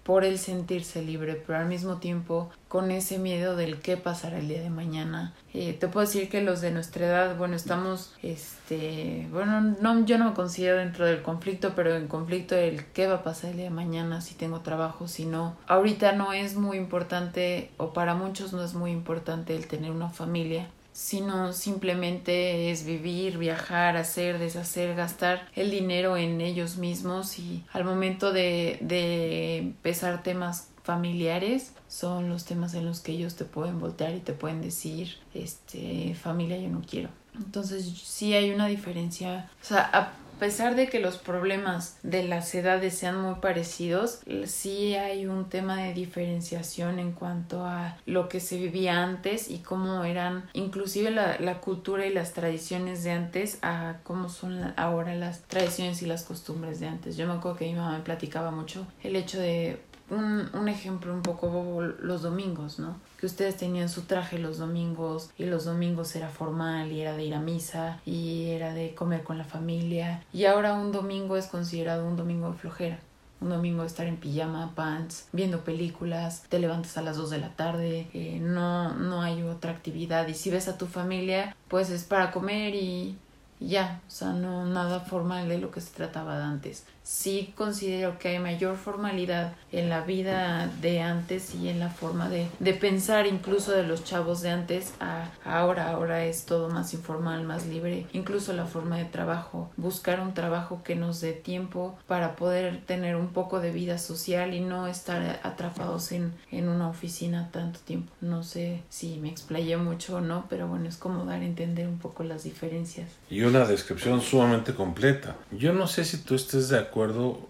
por 0.04 0.24
el 0.24 0.38
sentirse 0.40 1.02
libre, 1.02 1.42
pero 1.46 1.60
al 1.60 1.68
mismo 1.68 1.98
tiempo 1.98 2.50
con 2.68 2.90
ese 2.92 3.20
miedo 3.20 3.56
del 3.56 3.80
qué 3.80 3.98
pasará 3.98 4.40
el 4.40 4.48
día 4.48 4.62
de 4.62 4.70
mañana. 4.70 5.34
Eh, 5.54 5.74
te 5.74 5.88
puedo 5.88 6.06
decir 6.06 6.30
que 6.30 6.42
los 6.42 6.62
de 6.62 6.72
nuestra 6.72 7.06
edad, 7.06 7.38
bueno, 7.38 7.56
estamos, 7.56 8.14
este, 8.24 9.28
bueno, 9.32 9.62
no, 9.62 10.06
yo 10.06 10.18
no 10.18 10.30
me 10.30 10.34
considero 10.34 10.78
dentro 10.78 11.06
del 11.06 11.22
conflicto, 11.22 11.74
pero 11.76 11.96
en 11.96 12.08
conflicto 12.08 12.56
el 12.56 12.86
qué 12.86 13.08
va 13.08 13.16
a 13.16 13.24
pasar 13.24 13.52
el 13.52 13.58
día 13.58 13.66
de 13.66 13.72
mañana, 13.72 14.22
si 14.22 14.34
tengo 14.34 14.62
trabajo, 14.62 15.08
si 15.08 15.26
no. 15.26 15.56
Ahorita 15.68 16.14
no 16.14 16.34
es 16.34 16.56
muy 16.56 16.78
importante, 16.78 17.70
o 17.78 17.94
para 17.94 18.16
muchos 18.16 18.54
no 18.54 18.64
es 18.64 18.74
muy 18.74 18.92
importante 18.92 19.56
el 19.56 19.68
tener 19.68 19.92
una 19.92 20.10
familia, 20.10 20.68
sino 20.94 21.54
simplemente 21.54 22.72
es 22.72 22.86
vivir, 22.86 23.38
viajar, 23.38 23.98
hacer, 23.98 24.40
deshacer, 24.40 24.96
gastar 24.96 25.48
el 25.56 25.72
dinero 25.72 26.18
en 26.18 26.42
ellos 26.42 26.78
mismos. 26.78 27.40
Y 27.40 27.64
al 27.74 27.84
momento 27.84 28.32
de, 28.32 28.78
de 28.82 29.58
empezar 29.58 30.24
temas 30.24 30.70
familiares 30.84 31.74
son 31.88 32.30
los 32.30 32.46
temas 32.46 32.74
en 32.74 32.86
los 32.86 33.02
que 33.02 33.12
ellos 33.12 33.36
te 33.36 33.46
pueden 33.46 33.80
voltear 33.80 34.16
y 34.16 34.20
te 34.20 34.34
pueden 34.34 34.62
decir 34.62 35.18
este 35.36 36.16
familia 36.16 36.58
yo 36.58 36.70
no 36.70 36.82
quiero 36.82 37.10
entonces 37.36 37.86
sí 38.04 38.34
hay 38.34 38.52
una 38.52 38.68
diferencia. 38.68 39.50
O 39.62 39.66
sea 39.66 40.14
pesar 40.42 40.76
de 40.76 40.90
que 40.90 41.00
los 41.00 41.20
problemas 41.20 42.00
de 42.02 42.24
las 42.24 42.56
edades 42.56 42.98
sean 42.98 43.22
muy 43.22 43.36
parecidos, 43.36 44.22
sí 44.46 44.96
hay 44.96 45.28
un 45.28 45.48
tema 45.50 45.78
de 45.84 45.94
diferenciación 45.94 46.98
en 46.98 47.12
cuanto 47.12 47.64
a 47.64 47.96
lo 48.08 48.28
que 48.28 48.40
se 48.40 48.58
vivía 48.58 49.04
antes 49.04 49.52
y 49.52 49.60
cómo 49.60 50.04
eran 50.04 50.50
inclusive 50.54 51.12
la, 51.12 51.62
cultura 51.62 52.08
y 52.08 52.12
las 52.12 52.34
tradiciones 52.34 53.04
de 53.04 53.12
antes 53.12 53.60
a 53.62 53.98
cómo 54.02 54.30
son 54.30 54.74
ahora 54.78 55.14
las 55.14 55.44
tradiciones 55.44 56.02
y 56.02 56.08
las 56.08 56.24
costumbres 56.24 56.80
de 56.80 56.88
antes. 56.88 57.18
Yo 57.18 57.28
me 57.28 57.34
acuerdo 57.34 57.60
que 57.60 57.66
mi 57.66 57.76
mamá 57.76 58.00
me 58.00 58.04
platicaba 58.04 58.50
mucho 58.50 58.88
el 59.04 59.16
hecho 59.18 59.40
de 59.40 59.80
un, 60.10 60.50
un 60.56 60.68
ejemplo 60.68 61.14
un 61.14 61.22
poco 61.22 61.50
bobo, 61.50 61.84
los 61.84 62.24
domingos, 62.24 62.80
¿no? 62.80 62.96
Que 63.22 63.28
ustedes 63.28 63.56
tenían 63.56 63.88
su 63.88 64.02
traje 64.02 64.38
los 64.40 64.58
domingos 64.58 65.30
y 65.38 65.46
los 65.46 65.64
domingos 65.66 66.16
era 66.16 66.28
formal 66.28 66.92
y 66.92 67.02
era 67.02 67.16
de 67.16 67.24
ir 67.24 67.36
a 67.36 67.40
misa 67.40 68.02
y 68.04 68.50
era 68.50 68.74
de 68.74 68.96
comer 68.96 69.24
con 69.24 69.38
la 69.38 69.44
familia 69.44 70.24
y 70.34 70.46
ahora 70.46 70.74
un 70.74 70.92
domingo 70.92 71.38
es 71.38 71.46
considerado 71.46 72.08
un 72.08 72.18
domingo 72.18 72.52
de 72.52 72.58
flojera. 72.58 73.00
Un 73.40 73.50
domingo 73.50 73.84
estar 73.84 74.06
en 74.06 74.18
pijama, 74.18 74.74
pants, 74.76 75.28
viendo 75.32 75.62
películas, 75.62 76.44
te 76.50 76.60
levantas 76.60 76.98
a 76.98 77.02
las 77.02 77.18
2 77.18 77.30
de 77.32 77.38
la 77.40 77.56
tarde, 77.56 78.08
eh, 78.14 78.40
no, 78.40 78.94
no 78.94 79.22
hay 79.24 79.42
otra 79.42 79.72
actividad 79.72 80.28
y 80.28 80.36
si 80.36 80.52
ves 80.52 80.68
a 80.68 80.78
tu 80.78 80.86
familia, 80.86 81.56
pues 81.68 81.90
es 81.90 82.04
para 82.04 82.32
comer 82.32 82.76
y 82.76 83.18
ya, 83.60 84.02
o 84.08 84.12
sea, 84.12 84.34
no 84.34 84.66
nada 84.66 85.00
formal 85.00 85.48
de 85.48 85.60
lo 85.60 85.72
que 85.72 85.82
se 85.82 85.94
trataba 85.94 86.38
de 86.38 86.44
antes 86.44 86.86
sí 87.04 87.54
considero 87.58 88.20
que 88.20 88.30
hay 88.30 88.40
mayor 88.40 88.78
formalidad 88.78 89.54
en 89.72 89.90
la 89.90 90.02
vida 90.02 90.70
de 90.82 91.02
antes 91.02 91.56
y 91.56 91.70
en 91.70 91.80
la 91.80 91.90
forma 91.90 92.30
de, 92.30 92.48
de 92.60 92.74
pensar 92.74 93.28
incluso 93.28 93.72
de 93.72 93.84
los 93.84 94.04
chavos 94.04 94.42
de 94.42 94.50
antes 94.50 94.94
a 95.00 95.30
ahora. 95.44 95.90
Ahora 95.90 96.26
es 96.26 96.46
todo 96.46 96.70
más 96.70 96.94
informal, 96.94 97.44
más 97.44 97.66
libre. 97.66 98.06
Incluso 98.14 98.54
la 98.54 98.66
forma 98.66 98.98
de 98.98 99.06
trabajo. 99.06 99.72
Buscar 99.78 100.20
un 100.20 100.34
trabajo 100.34 100.82
que 100.84 100.96
nos 100.96 101.22
dé 101.22 101.34
tiempo 101.34 101.98
para 102.08 102.36
poder 102.36 102.82
tener 102.86 103.16
un 103.16 103.30
poco 103.30 103.60
de 103.60 103.72
vida 103.72 103.98
social 103.98 104.54
y 104.54 104.62
no 104.62 104.88
estar 104.88 105.40
atrapados 105.44 106.12
en, 106.12 106.34
en 106.52 106.70
una 106.70 106.88
oficina 106.90 107.50
tanto 107.52 107.80
tiempo. 107.80 108.12
No 108.22 108.44
sé 108.44 108.84
si 108.90 109.18
me 109.18 109.30
explayé 109.30 109.78
mucho 109.78 110.18
o 110.18 110.22
no, 110.22 110.46
pero 110.50 110.68
bueno, 110.68 110.88
es 110.88 110.98
como 110.98 111.26
dar 111.26 111.42
a 111.42 111.46
entender 111.46 111.88
un 111.88 111.98
poco 111.98 112.24
las 112.24 112.44
diferencias. 112.44 113.10
Y 113.30 113.42
una 113.42 113.66
descripción 113.66 114.22
sumamente 114.22 114.74
completa. 114.74 115.36
Yo 115.52 115.74
no 115.74 115.88
sé 115.88 116.06
si 116.06 116.18
tú 116.18 116.36
estés 116.36 116.70
de 116.70 116.78
acuerdo 116.78 116.91
acuerdo 116.92 117.48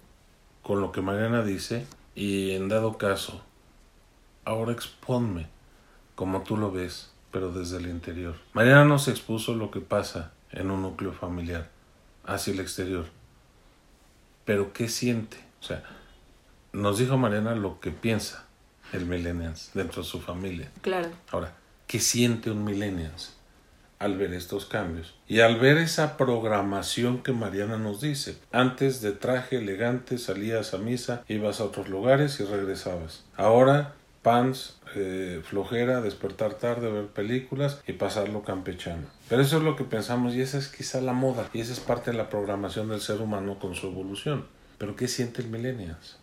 con 0.61 0.81
lo 0.81 0.91
que 0.91 1.01
Mariana 1.01 1.41
dice 1.41 1.87
y 2.13 2.51
en 2.51 2.69
dado 2.69 2.99
caso, 2.99 3.41
ahora 4.45 4.71
exponme 4.71 5.47
como 6.13 6.43
tú 6.43 6.57
lo 6.57 6.71
ves, 6.71 7.11
pero 7.31 7.51
desde 7.51 7.77
el 7.77 7.87
interior. 7.87 8.35
Mariana 8.53 8.85
nos 8.85 9.07
expuso 9.07 9.55
lo 9.55 9.71
que 9.71 9.81
pasa 9.81 10.31
en 10.51 10.69
un 10.69 10.83
núcleo 10.83 11.11
familiar 11.11 11.71
hacia 12.23 12.53
el 12.53 12.59
exterior. 12.59 13.07
Pero 14.45 14.73
¿qué 14.73 14.87
siente? 14.87 15.37
O 15.59 15.63
sea, 15.63 15.83
nos 16.71 16.99
dijo 16.99 17.17
Mariana 17.17 17.55
lo 17.55 17.79
que 17.79 17.89
piensa 17.89 18.45
el 18.93 19.07
millennials 19.07 19.71
dentro 19.73 20.03
de 20.03 20.07
su 20.07 20.21
familia. 20.21 20.69
Claro. 20.81 21.09
Ahora, 21.31 21.55
¿qué 21.87 21.99
siente 21.99 22.51
un 22.51 22.63
millennials? 22.63 23.35
Al 24.01 24.17
ver 24.17 24.33
estos 24.33 24.65
cambios 24.65 25.13
y 25.27 25.41
al 25.41 25.59
ver 25.59 25.77
esa 25.77 26.17
programación 26.17 27.21
que 27.21 27.33
Mariana 27.33 27.77
nos 27.77 28.01
dice. 28.01 28.35
Antes 28.51 29.01
de 29.01 29.11
traje 29.11 29.57
elegante 29.57 30.17
salías 30.17 30.73
a 30.73 30.79
misa, 30.79 31.23
ibas 31.27 31.61
a 31.61 31.65
otros 31.65 31.87
lugares 31.87 32.39
y 32.39 32.43
regresabas. 32.43 33.23
Ahora 33.37 33.93
pants, 34.23 34.77
eh, 34.95 35.41
flojera, 35.43 36.01
despertar 36.01 36.55
tarde, 36.55 36.91
ver 36.91 37.07
películas 37.07 37.81
y 37.87 37.93
pasarlo 37.93 38.43
campechano. 38.43 39.03
Pero 39.29 39.41
eso 39.41 39.57
es 39.57 39.63
lo 39.63 39.75
que 39.75 39.83
pensamos 39.83 40.33
y 40.33 40.41
esa 40.41 40.57
es 40.57 40.67
quizá 40.67 40.99
la 40.99 41.13
moda 41.13 41.49
y 41.53 41.61
esa 41.61 41.73
es 41.73 41.79
parte 41.79 42.11
de 42.11 42.17
la 42.17 42.29
programación 42.29 42.89
del 42.89 43.01
ser 43.01 43.21
humano 43.21 43.59
con 43.59 43.75
su 43.75 43.87
evolución. 43.87 44.47
Pero 44.79 44.95
¿qué 44.95 45.07
siente 45.07 45.43
el 45.43 45.49
millennials? 45.49 46.17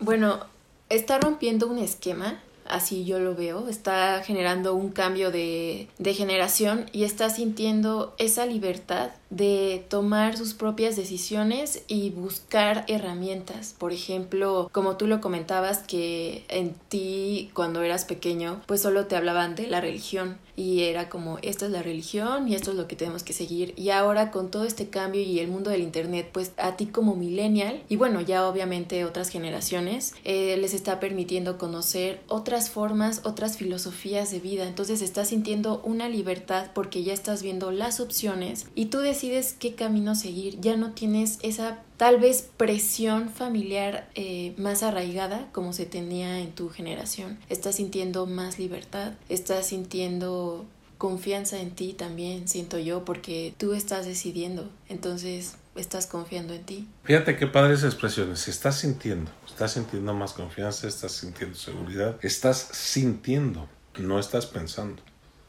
Bueno, 0.00 0.46
está 0.90 1.18
rompiendo 1.18 1.66
un 1.66 1.78
esquema 1.78 2.40
así 2.72 3.04
yo 3.04 3.18
lo 3.18 3.34
veo, 3.34 3.68
está 3.68 4.22
generando 4.24 4.74
un 4.74 4.90
cambio 4.90 5.30
de, 5.30 5.88
de, 5.98 6.14
generación 6.14 6.86
y 6.92 7.04
está 7.04 7.30
sintiendo 7.30 8.14
esa 8.18 8.46
libertad 8.46 9.10
de 9.32 9.84
tomar 9.88 10.36
sus 10.36 10.52
propias 10.52 10.94
decisiones 10.94 11.82
y 11.88 12.10
buscar 12.10 12.84
herramientas. 12.86 13.74
Por 13.78 13.92
ejemplo, 13.92 14.68
como 14.72 14.96
tú 14.96 15.06
lo 15.06 15.20
comentabas, 15.20 15.78
que 15.78 16.44
en 16.48 16.74
ti 16.88 17.50
cuando 17.54 17.82
eras 17.82 18.04
pequeño, 18.04 18.60
pues 18.66 18.82
solo 18.82 19.06
te 19.06 19.16
hablaban 19.16 19.54
de 19.54 19.66
la 19.68 19.80
religión 19.80 20.36
y 20.54 20.82
era 20.82 21.08
como, 21.08 21.38
esta 21.40 21.64
es 21.64 21.72
la 21.72 21.82
religión 21.82 22.46
y 22.46 22.54
esto 22.54 22.72
es 22.72 22.76
lo 22.76 22.86
que 22.86 22.94
tenemos 22.94 23.22
que 23.22 23.32
seguir. 23.32 23.72
Y 23.76 23.88
ahora 23.88 24.30
con 24.30 24.50
todo 24.50 24.64
este 24.64 24.88
cambio 24.88 25.22
y 25.22 25.38
el 25.38 25.48
mundo 25.48 25.70
del 25.70 25.80
Internet, 25.80 26.28
pues 26.30 26.52
a 26.58 26.76
ti 26.76 26.86
como 26.86 27.16
millennial 27.16 27.82
y 27.88 27.96
bueno, 27.96 28.20
ya 28.20 28.46
obviamente 28.46 29.06
otras 29.06 29.30
generaciones, 29.30 30.14
eh, 30.24 30.58
les 30.58 30.74
está 30.74 31.00
permitiendo 31.00 31.56
conocer 31.56 32.20
otras 32.28 32.68
formas, 32.68 33.22
otras 33.24 33.56
filosofías 33.56 34.30
de 34.30 34.40
vida. 34.40 34.68
Entonces 34.68 35.00
estás 35.00 35.28
sintiendo 35.28 35.80
una 35.84 36.10
libertad 36.10 36.66
porque 36.74 37.02
ya 37.02 37.14
estás 37.14 37.42
viendo 37.42 37.70
las 37.70 37.98
opciones 37.98 38.66
y 38.74 38.86
tú 38.86 38.98
decides 38.98 39.21
decides 39.22 39.54
qué 39.56 39.76
camino 39.76 40.16
seguir, 40.16 40.60
ya 40.60 40.76
no 40.76 40.92
tienes 40.92 41.38
esa 41.42 41.78
tal 41.96 42.18
vez 42.18 42.48
presión 42.56 43.28
familiar 43.28 44.08
eh, 44.16 44.52
más 44.56 44.82
arraigada 44.82 45.48
como 45.52 45.72
se 45.72 45.86
tenía 45.86 46.40
en 46.40 46.50
tu 46.52 46.70
generación. 46.70 47.38
Estás 47.48 47.76
sintiendo 47.76 48.26
más 48.26 48.58
libertad, 48.58 49.12
estás 49.28 49.68
sintiendo 49.68 50.66
confianza 50.98 51.60
en 51.60 51.70
ti 51.70 51.92
también, 51.92 52.48
siento 52.48 52.80
yo, 52.80 53.04
porque 53.04 53.54
tú 53.58 53.74
estás 53.74 54.06
decidiendo, 54.06 54.68
entonces 54.88 55.54
estás 55.76 56.08
confiando 56.08 56.52
en 56.54 56.64
ti. 56.64 56.88
Fíjate 57.04 57.36
qué 57.36 57.46
padres 57.46 57.84
expresiones, 57.84 58.48
estás 58.48 58.80
sintiendo, 58.80 59.30
estás 59.46 59.74
sintiendo 59.74 60.14
más 60.14 60.32
confianza, 60.32 60.88
estás 60.88 61.12
sintiendo 61.12 61.56
seguridad, 61.56 62.18
estás 62.22 62.70
sintiendo, 62.72 63.68
no 64.00 64.18
estás 64.18 64.46
pensando. 64.46 65.00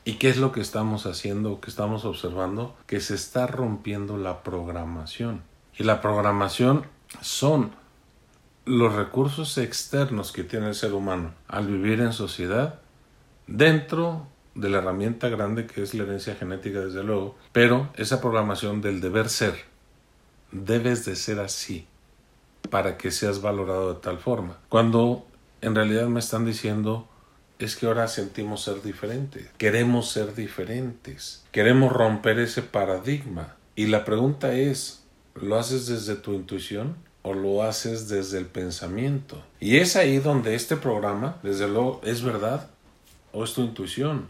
¿Y 0.05 0.15
qué 0.15 0.29
es 0.29 0.37
lo 0.37 0.51
que 0.51 0.61
estamos 0.61 1.05
haciendo, 1.05 1.61
que 1.61 1.69
estamos 1.69 2.03
observando? 2.03 2.75
Que 2.87 2.99
se 2.99 3.15
está 3.15 3.47
rompiendo 3.47 4.17
la 4.17 4.43
programación. 4.43 5.43
Y 5.77 5.83
la 5.83 6.01
programación 6.01 6.85
son 7.21 7.71
los 8.65 8.93
recursos 8.93 9.57
externos 9.57 10.31
que 10.31 10.43
tiene 10.43 10.67
el 10.67 10.75
ser 10.75 10.93
humano 10.93 11.33
al 11.47 11.67
vivir 11.67 11.99
en 11.99 12.13
sociedad 12.13 12.79
dentro 13.47 14.27
de 14.55 14.69
la 14.69 14.77
herramienta 14.77 15.29
grande 15.29 15.65
que 15.65 15.81
es 15.81 15.93
la 15.93 16.03
herencia 16.03 16.35
genética 16.35 16.79
desde 16.79 17.03
luego, 17.03 17.35
pero 17.51 17.89
esa 17.95 18.21
programación 18.21 18.81
del 18.81 19.01
deber 19.01 19.29
ser, 19.29 19.55
debes 20.51 21.05
de 21.05 21.15
ser 21.15 21.39
así 21.39 21.87
para 22.69 22.97
que 22.97 23.11
seas 23.11 23.41
valorado 23.41 23.95
de 23.95 23.99
tal 23.99 24.19
forma. 24.19 24.59
Cuando 24.69 25.25
en 25.61 25.75
realidad 25.75 26.07
me 26.07 26.19
están 26.19 26.45
diciendo 26.45 27.07
es 27.63 27.75
que 27.75 27.85
ahora 27.85 28.07
sentimos 28.07 28.63
ser 28.63 28.81
diferentes, 28.81 29.49
queremos 29.57 30.09
ser 30.09 30.35
diferentes, 30.35 31.43
queremos 31.51 31.91
romper 31.91 32.39
ese 32.39 32.61
paradigma. 32.61 33.55
Y 33.75 33.87
la 33.87 34.05
pregunta 34.05 34.53
es, 34.53 35.03
¿lo 35.35 35.57
haces 35.57 35.87
desde 35.87 36.15
tu 36.15 36.33
intuición 36.33 36.95
o 37.21 37.33
lo 37.33 37.63
haces 37.63 38.07
desde 38.07 38.37
el 38.37 38.45
pensamiento? 38.45 39.43
Y 39.59 39.77
es 39.77 39.95
ahí 39.95 40.19
donde 40.19 40.55
este 40.55 40.75
programa, 40.75 41.37
desde 41.43 41.67
luego, 41.67 42.01
es 42.03 42.21
verdad 42.21 42.69
o 43.31 43.43
es 43.43 43.53
tu 43.53 43.61
intuición, 43.61 44.27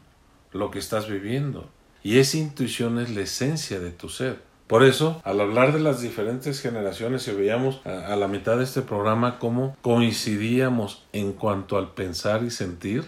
lo 0.52 0.72
que 0.72 0.80
estás 0.80 1.10
viviendo. 1.10 1.70
Y 2.04 2.20
esa 2.20 2.38
intuición 2.38 3.00
es 3.00 3.10
la 3.10 3.22
esencia 3.22 3.80
de 3.80 3.92
tu 3.92 4.10
ser. 4.10 4.40
Por 4.68 4.84
eso, 4.84 5.22
al 5.24 5.42
hablar 5.42 5.74
de 5.74 5.80
las 5.80 6.02
diferentes 6.02 6.62
generaciones 6.62 7.28
y 7.28 7.32
veíamos 7.32 7.82
a, 7.86 8.16
la 8.16 8.28
mitad 8.28 8.58
de 8.58 8.64
este 8.64 8.82
programa 8.82 9.38
cómo 9.38 9.76
coincidíamos 9.82 11.06
en 11.12 11.34
cuanto 11.34 11.78
al 11.78 11.94
pensar 11.94 12.44
y 12.44 12.50
sentir, 12.50 13.04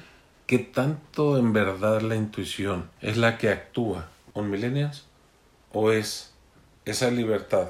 ¿Qué 0.47 0.59
tanto 0.59 1.39
en 1.39 1.53
verdad 1.53 2.01
la 2.01 2.15
intuición 2.15 2.91
es 3.01 3.17
la 3.17 3.39
que 3.39 3.49
actúa 3.49 4.09
con 4.31 4.51
millennials 4.51 5.07
o 5.73 5.91
es 5.91 6.35
esa 6.85 7.09
libertad 7.09 7.69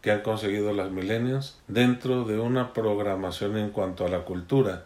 que 0.00 0.12
han 0.12 0.20
conseguido 0.20 0.72
las 0.72 0.92
millennials 0.92 1.58
dentro 1.66 2.22
de 2.22 2.38
una 2.38 2.72
programación 2.72 3.56
en 3.56 3.70
cuanto 3.70 4.06
a 4.06 4.08
la 4.08 4.20
cultura 4.20 4.84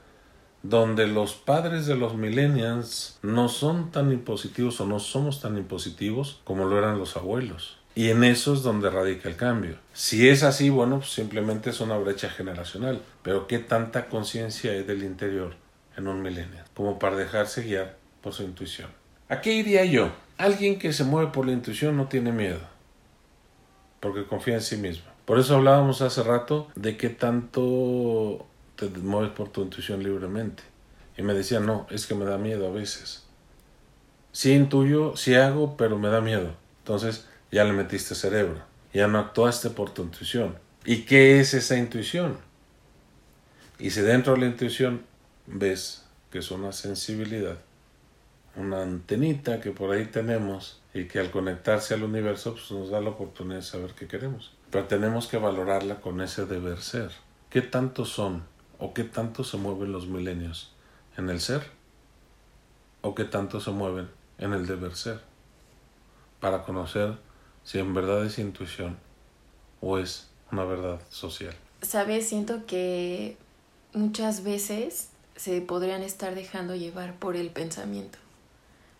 donde 0.62 1.06
los 1.06 1.34
padres 1.34 1.84
de 1.84 1.96
los 1.96 2.14
millennials 2.14 3.18
no 3.20 3.50
son 3.50 3.90
tan 3.90 4.10
impositivos 4.10 4.80
o 4.80 4.86
no 4.86 4.98
somos 4.98 5.42
tan 5.42 5.58
impositivos 5.58 6.40
como 6.44 6.64
lo 6.64 6.78
eran 6.78 6.98
los 6.98 7.18
abuelos. 7.18 7.76
Y 7.94 8.08
en 8.08 8.24
eso 8.24 8.54
es 8.54 8.62
donde 8.62 8.88
radica 8.88 9.28
el 9.28 9.36
cambio. 9.36 9.76
Si 9.92 10.30
es 10.30 10.44
así, 10.44 10.70
bueno, 10.70 11.02
simplemente 11.02 11.70
es 11.70 11.80
una 11.80 11.98
brecha 11.98 12.30
generacional. 12.30 13.02
Pero 13.22 13.46
¿qué 13.46 13.58
tanta 13.58 14.08
conciencia 14.08 14.72
hay 14.72 14.84
del 14.84 15.02
interior 15.02 15.67
en 15.98 16.06
un 16.06 16.22
millennial, 16.22 16.64
como 16.74 16.98
para 16.98 17.16
dejarse 17.16 17.62
guiar 17.62 17.96
por 18.22 18.32
su 18.32 18.44
intuición. 18.44 18.88
¿A 19.28 19.40
qué 19.40 19.52
iría 19.52 19.84
yo? 19.84 20.10
Alguien 20.38 20.78
que 20.78 20.92
se 20.92 21.04
mueve 21.04 21.32
por 21.32 21.44
la 21.44 21.52
intuición 21.52 21.96
no 21.96 22.06
tiene 22.06 22.32
miedo, 22.32 22.60
porque 24.00 24.24
confía 24.24 24.54
en 24.54 24.62
sí 24.62 24.76
mismo. 24.76 25.10
Por 25.24 25.38
eso 25.38 25.56
hablábamos 25.56 26.00
hace 26.00 26.22
rato 26.22 26.68
de 26.76 26.96
qué 26.96 27.10
tanto 27.10 28.46
te 28.76 28.88
mueves 28.88 29.32
por 29.32 29.50
tu 29.50 29.62
intuición 29.62 30.02
libremente. 30.02 30.62
Y 31.18 31.22
me 31.22 31.34
decía, 31.34 31.58
no, 31.58 31.86
es 31.90 32.06
que 32.06 32.14
me 32.14 32.24
da 32.24 32.38
miedo 32.38 32.68
a 32.68 32.70
veces. 32.70 33.24
Sí 34.30 34.54
intuyo, 34.54 35.16
sí 35.16 35.34
hago, 35.34 35.76
pero 35.76 35.98
me 35.98 36.08
da 36.08 36.20
miedo. 36.20 36.54
Entonces 36.78 37.26
ya 37.50 37.64
le 37.64 37.72
metiste 37.72 38.14
cerebro, 38.14 38.62
ya 38.94 39.08
no 39.08 39.18
actuaste 39.18 39.70
por 39.70 39.90
tu 39.90 40.02
intuición. 40.02 40.56
¿Y 40.84 41.02
qué 41.02 41.40
es 41.40 41.54
esa 41.54 41.76
intuición? 41.76 42.38
Y 43.80 43.90
si 43.90 44.00
dentro 44.00 44.34
de 44.34 44.40
la 44.40 44.46
intuición 44.46 45.02
ves 45.48 46.04
que 46.30 46.38
es 46.38 46.50
una 46.50 46.72
sensibilidad, 46.72 47.58
una 48.56 48.82
antenita 48.82 49.60
que 49.60 49.70
por 49.70 49.90
ahí 49.90 50.06
tenemos 50.06 50.80
y 50.94 51.04
que 51.04 51.18
al 51.18 51.30
conectarse 51.30 51.94
al 51.94 52.04
universo 52.04 52.52
pues, 52.52 52.70
nos 52.70 52.90
da 52.90 53.00
la 53.00 53.10
oportunidad 53.10 53.56
de 53.56 53.62
saber 53.62 53.94
qué 53.94 54.06
queremos. 54.06 54.52
Pero 54.70 54.84
tenemos 54.84 55.26
que 55.26 55.38
valorarla 55.38 56.00
con 56.00 56.20
ese 56.20 56.46
deber 56.46 56.80
ser. 56.80 57.10
¿Qué 57.50 57.62
tanto 57.62 58.04
son 58.04 58.44
¿O 58.78 58.94
qué 58.94 59.02
tanto 59.04 59.42
se 59.42 59.56
mueven 59.56 59.90
los 59.90 60.06
milenios? 60.06 60.70
¿En 61.16 61.28
el 61.30 61.40
ser? 61.40 61.62
¿O 63.00 63.14
qué 63.14 63.24
tanto 63.24 63.60
se 63.60 63.72
mueven 63.72 64.08
en 64.38 64.52
el 64.52 64.66
deber 64.66 64.94
ser? 64.94 65.20
Para 66.40 66.62
conocer 66.62 67.18
si 67.64 67.80
en 67.80 67.92
verdad 67.92 68.24
es 68.24 68.38
intuición 68.38 68.96
o 69.80 69.98
es 69.98 70.30
una 70.52 70.64
verdad 70.64 71.00
social. 71.10 71.54
Sabes, 71.82 72.28
siento 72.28 72.66
que 72.66 73.36
muchas 73.92 74.44
veces 74.44 75.08
se 75.38 75.60
podrían 75.60 76.02
estar 76.02 76.34
dejando 76.34 76.74
llevar 76.74 77.18
por 77.18 77.36
el 77.36 77.50
pensamiento, 77.50 78.18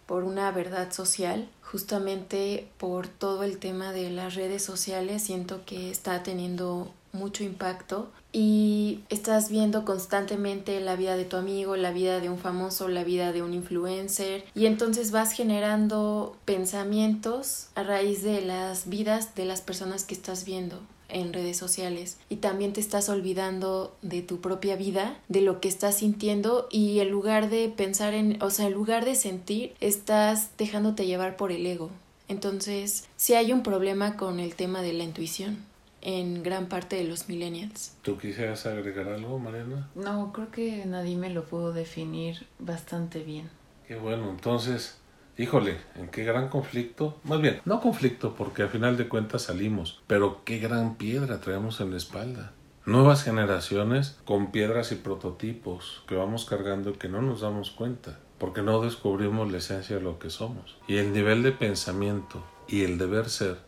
por 0.06 0.24
una 0.24 0.50
verdad 0.52 0.92
social, 0.92 1.48
justamente 1.62 2.68
por 2.78 3.08
todo 3.08 3.42
el 3.42 3.58
tema 3.58 3.92
de 3.92 4.08
las 4.08 4.36
redes 4.36 4.64
sociales, 4.64 5.22
siento 5.22 5.64
que 5.66 5.90
está 5.90 6.22
teniendo 6.22 6.92
mucho 7.12 7.42
impacto. 7.42 8.10
Y 8.30 9.00
estás 9.08 9.48
viendo 9.48 9.86
constantemente 9.86 10.80
la 10.80 10.96
vida 10.96 11.16
de 11.16 11.24
tu 11.24 11.36
amigo, 11.36 11.76
la 11.76 11.92
vida 11.92 12.20
de 12.20 12.28
un 12.28 12.38
famoso, 12.38 12.86
la 12.86 13.02
vida 13.02 13.32
de 13.32 13.42
un 13.42 13.54
influencer 13.54 14.44
y 14.54 14.66
entonces 14.66 15.12
vas 15.12 15.32
generando 15.32 16.36
pensamientos 16.44 17.68
a 17.74 17.84
raíz 17.84 18.22
de 18.22 18.42
las 18.42 18.86
vidas 18.86 19.34
de 19.34 19.46
las 19.46 19.62
personas 19.62 20.04
que 20.04 20.12
estás 20.12 20.44
viendo 20.44 20.78
en 21.08 21.32
redes 21.32 21.56
sociales 21.56 22.18
y 22.28 22.36
también 22.36 22.72
te 22.72 22.80
estás 22.80 23.08
olvidando 23.08 23.96
de 24.02 24.22
tu 24.22 24.40
propia 24.40 24.76
vida, 24.76 25.18
de 25.28 25.40
lo 25.40 25.60
que 25.60 25.68
estás 25.68 25.96
sintiendo 25.96 26.68
y 26.70 27.00
en 27.00 27.10
lugar 27.10 27.50
de 27.50 27.68
pensar 27.68 28.14
en, 28.14 28.40
o 28.42 28.50
sea, 28.50 28.66
en 28.66 28.74
lugar 28.74 29.04
de 29.04 29.14
sentir, 29.14 29.74
estás 29.80 30.50
dejándote 30.58 31.06
llevar 31.06 31.36
por 31.36 31.52
el 31.52 31.66
ego. 31.66 31.90
Entonces, 32.28 33.08
sí 33.16 33.34
hay 33.34 33.52
un 33.52 33.62
problema 33.62 34.16
con 34.16 34.38
el 34.38 34.54
tema 34.54 34.82
de 34.82 34.92
la 34.92 35.04
intuición 35.04 35.58
en 36.02 36.42
gran 36.42 36.68
parte 36.68 36.96
de 36.96 37.04
los 37.04 37.28
millennials. 37.28 37.94
¿Tú 38.02 38.18
quisieras 38.18 38.66
agregar 38.66 39.08
algo, 39.08 39.38
Mariana? 39.38 39.88
No, 39.94 40.32
creo 40.32 40.50
que 40.50 40.84
nadie 40.86 41.16
me 41.16 41.30
lo 41.30 41.44
pudo 41.44 41.72
definir 41.72 42.46
bastante 42.58 43.22
bien. 43.22 43.48
Qué 43.86 43.96
bueno, 43.96 44.30
entonces 44.30 44.98
híjole, 45.38 45.78
en 45.94 46.08
qué 46.08 46.24
gran 46.24 46.48
conflicto, 46.48 47.18
más 47.24 47.40
bien, 47.40 47.60
no 47.64 47.80
conflicto 47.80 48.34
porque 48.34 48.62
al 48.62 48.68
final 48.68 48.96
de 48.96 49.08
cuentas 49.08 49.42
salimos, 49.42 50.02
pero 50.06 50.42
qué 50.44 50.58
gran 50.58 50.96
piedra 50.96 51.40
traemos 51.40 51.80
en 51.80 51.92
la 51.92 51.96
espalda. 51.96 52.52
Nuevas 52.84 53.22
generaciones 53.22 54.18
con 54.24 54.50
piedras 54.50 54.92
y 54.92 54.96
prototipos 54.96 56.02
que 56.08 56.16
vamos 56.16 56.44
cargando 56.44 56.90
y 56.90 56.94
que 56.94 57.08
no 57.08 57.22
nos 57.22 57.42
damos 57.42 57.70
cuenta, 57.70 58.18
porque 58.38 58.62
no 58.62 58.80
descubrimos 58.80 59.52
la 59.52 59.58
esencia 59.58 59.96
de 59.96 60.02
lo 60.02 60.18
que 60.18 60.30
somos. 60.30 60.76
Y 60.88 60.96
el 60.96 61.12
nivel 61.12 61.42
de 61.42 61.52
pensamiento 61.52 62.44
y 62.66 62.82
el 62.82 62.98
deber 62.98 63.28
ser 63.30 63.58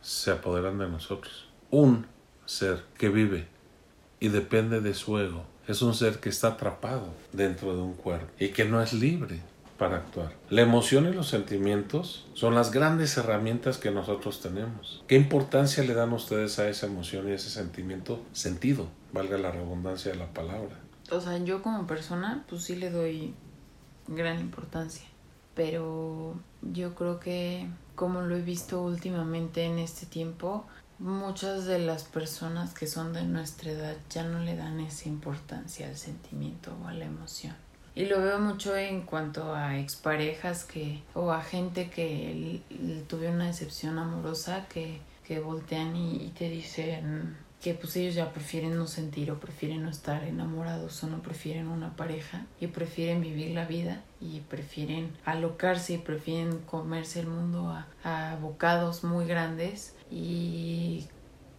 se 0.00 0.32
apoderan 0.32 0.78
de 0.78 0.88
nosotros. 0.88 1.48
Un 1.70 2.06
ser 2.46 2.82
que 2.98 3.08
vive 3.08 3.46
y 4.20 4.28
depende 4.28 4.80
de 4.80 4.94
su 4.94 5.18
ego 5.18 5.44
es 5.68 5.82
un 5.82 5.94
ser 5.94 6.18
que 6.18 6.28
está 6.28 6.48
atrapado 6.48 7.14
dentro 7.32 7.76
de 7.76 7.82
un 7.82 7.94
cuerpo 7.94 8.26
y 8.38 8.48
que 8.48 8.64
no 8.64 8.82
es 8.82 8.92
libre 8.92 9.40
para 9.82 9.96
actuar. 9.96 10.32
La 10.48 10.62
emoción 10.62 11.08
y 11.08 11.12
los 11.12 11.26
sentimientos 11.26 12.28
son 12.34 12.54
las 12.54 12.70
grandes 12.70 13.16
herramientas 13.16 13.78
que 13.78 13.90
nosotros 13.90 14.40
tenemos. 14.40 15.02
¿Qué 15.08 15.16
importancia 15.16 15.82
le 15.82 15.92
dan 15.92 16.12
ustedes 16.12 16.60
a 16.60 16.68
esa 16.68 16.86
emoción 16.86 17.28
y 17.28 17.32
ese 17.32 17.50
sentimiento? 17.50 18.22
Sentido, 18.32 18.86
valga 19.12 19.38
la 19.38 19.50
redundancia 19.50 20.12
de 20.12 20.18
la 20.18 20.32
palabra. 20.32 20.78
O 21.10 21.20
sea, 21.20 21.36
yo 21.38 21.62
como 21.62 21.88
persona, 21.88 22.44
pues 22.48 22.62
sí 22.62 22.76
le 22.76 22.90
doy 22.90 23.34
gran 24.06 24.38
importancia. 24.38 25.04
Pero 25.56 26.36
yo 26.62 26.94
creo 26.94 27.18
que, 27.18 27.66
como 27.96 28.20
lo 28.20 28.36
he 28.36 28.42
visto 28.42 28.82
últimamente 28.82 29.64
en 29.64 29.80
este 29.80 30.06
tiempo, 30.06 30.64
muchas 31.00 31.64
de 31.64 31.80
las 31.80 32.04
personas 32.04 32.72
que 32.72 32.86
son 32.86 33.12
de 33.12 33.24
nuestra 33.24 33.72
edad 33.72 33.96
ya 34.08 34.22
no 34.22 34.38
le 34.38 34.54
dan 34.54 34.78
esa 34.78 35.08
importancia 35.08 35.88
al 35.88 35.96
sentimiento 35.96 36.72
o 36.84 36.86
a 36.86 36.94
la 36.94 37.04
emoción. 37.04 37.56
Y 37.94 38.06
lo 38.06 38.20
veo 38.22 38.38
mucho 38.38 38.74
en 38.76 39.02
cuanto 39.02 39.54
a 39.54 39.78
exparejas 39.78 40.64
que, 40.64 41.02
o 41.14 41.30
a 41.30 41.42
gente 41.42 41.90
que 41.90 42.62
tuve 43.06 43.28
una 43.28 43.46
decepción 43.46 43.98
amorosa 43.98 44.66
que, 44.72 45.00
que 45.26 45.40
voltean 45.40 45.94
y, 45.94 46.32
te 46.36 46.48
dicen 46.48 47.36
que 47.60 47.74
pues 47.74 47.94
ellos 47.96 48.14
ya 48.14 48.32
prefieren 48.32 48.76
no 48.76 48.88
sentir 48.88 49.30
o 49.30 49.38
prefieren 49.38 49.82
no 49.82 49.90
estar 49.90 50.24
enamorados 50.24 51.04
o 51.04 51.06
no 51.06 51.22
prefieren 51.22 51.68
una 51.68 51.94
pareja 51.94 52.44
y 52.60 52.66
prefieren 52.66 53.20
vivir 53.20 53.52
la 53.52 53.66
vida 53.66 54.02
y 54.20 54.40
prefieren 54.40 55.12
alocarse 55.24 55.92
y 55.94 55.98
prefieren 55.98 56.58
comerse 56.60 57.20
el 57.20 57.28
mundo 57.28 57.68
a, 57.68 57.86
a 58.02 58.36
bocados 58.36 59.04
muy 59.04 59.26
grandes. 59.26 59.94
Y 60.10 61.06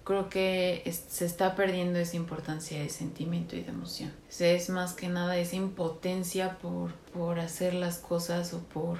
creo 0.04 0.30
que 0.30 0.84
se 1.08 1.26
está 1.26 1.56
perdiendo 1.56 2.00
esa 2.00 2.18
importancia 2.18 2.80
de 2.80 2.90
sentimiento 2.90 3.56
y 3.56 3.62
de 3.62 3.70
emoción. 3.70 4.12
Es 4.40 4.70
más 4.70 4.94
que 4.94 5.08
nada 5.08 5.38
esa 5.38 5.56
impotencia 5.56 6.58
por, 6.60 6.94
por 7.14 7.40
hacer 7.40 7.74
las 7.74 7.98
cosas 7.98 8.54
o 8.54 8.60
por, 8.60 9.00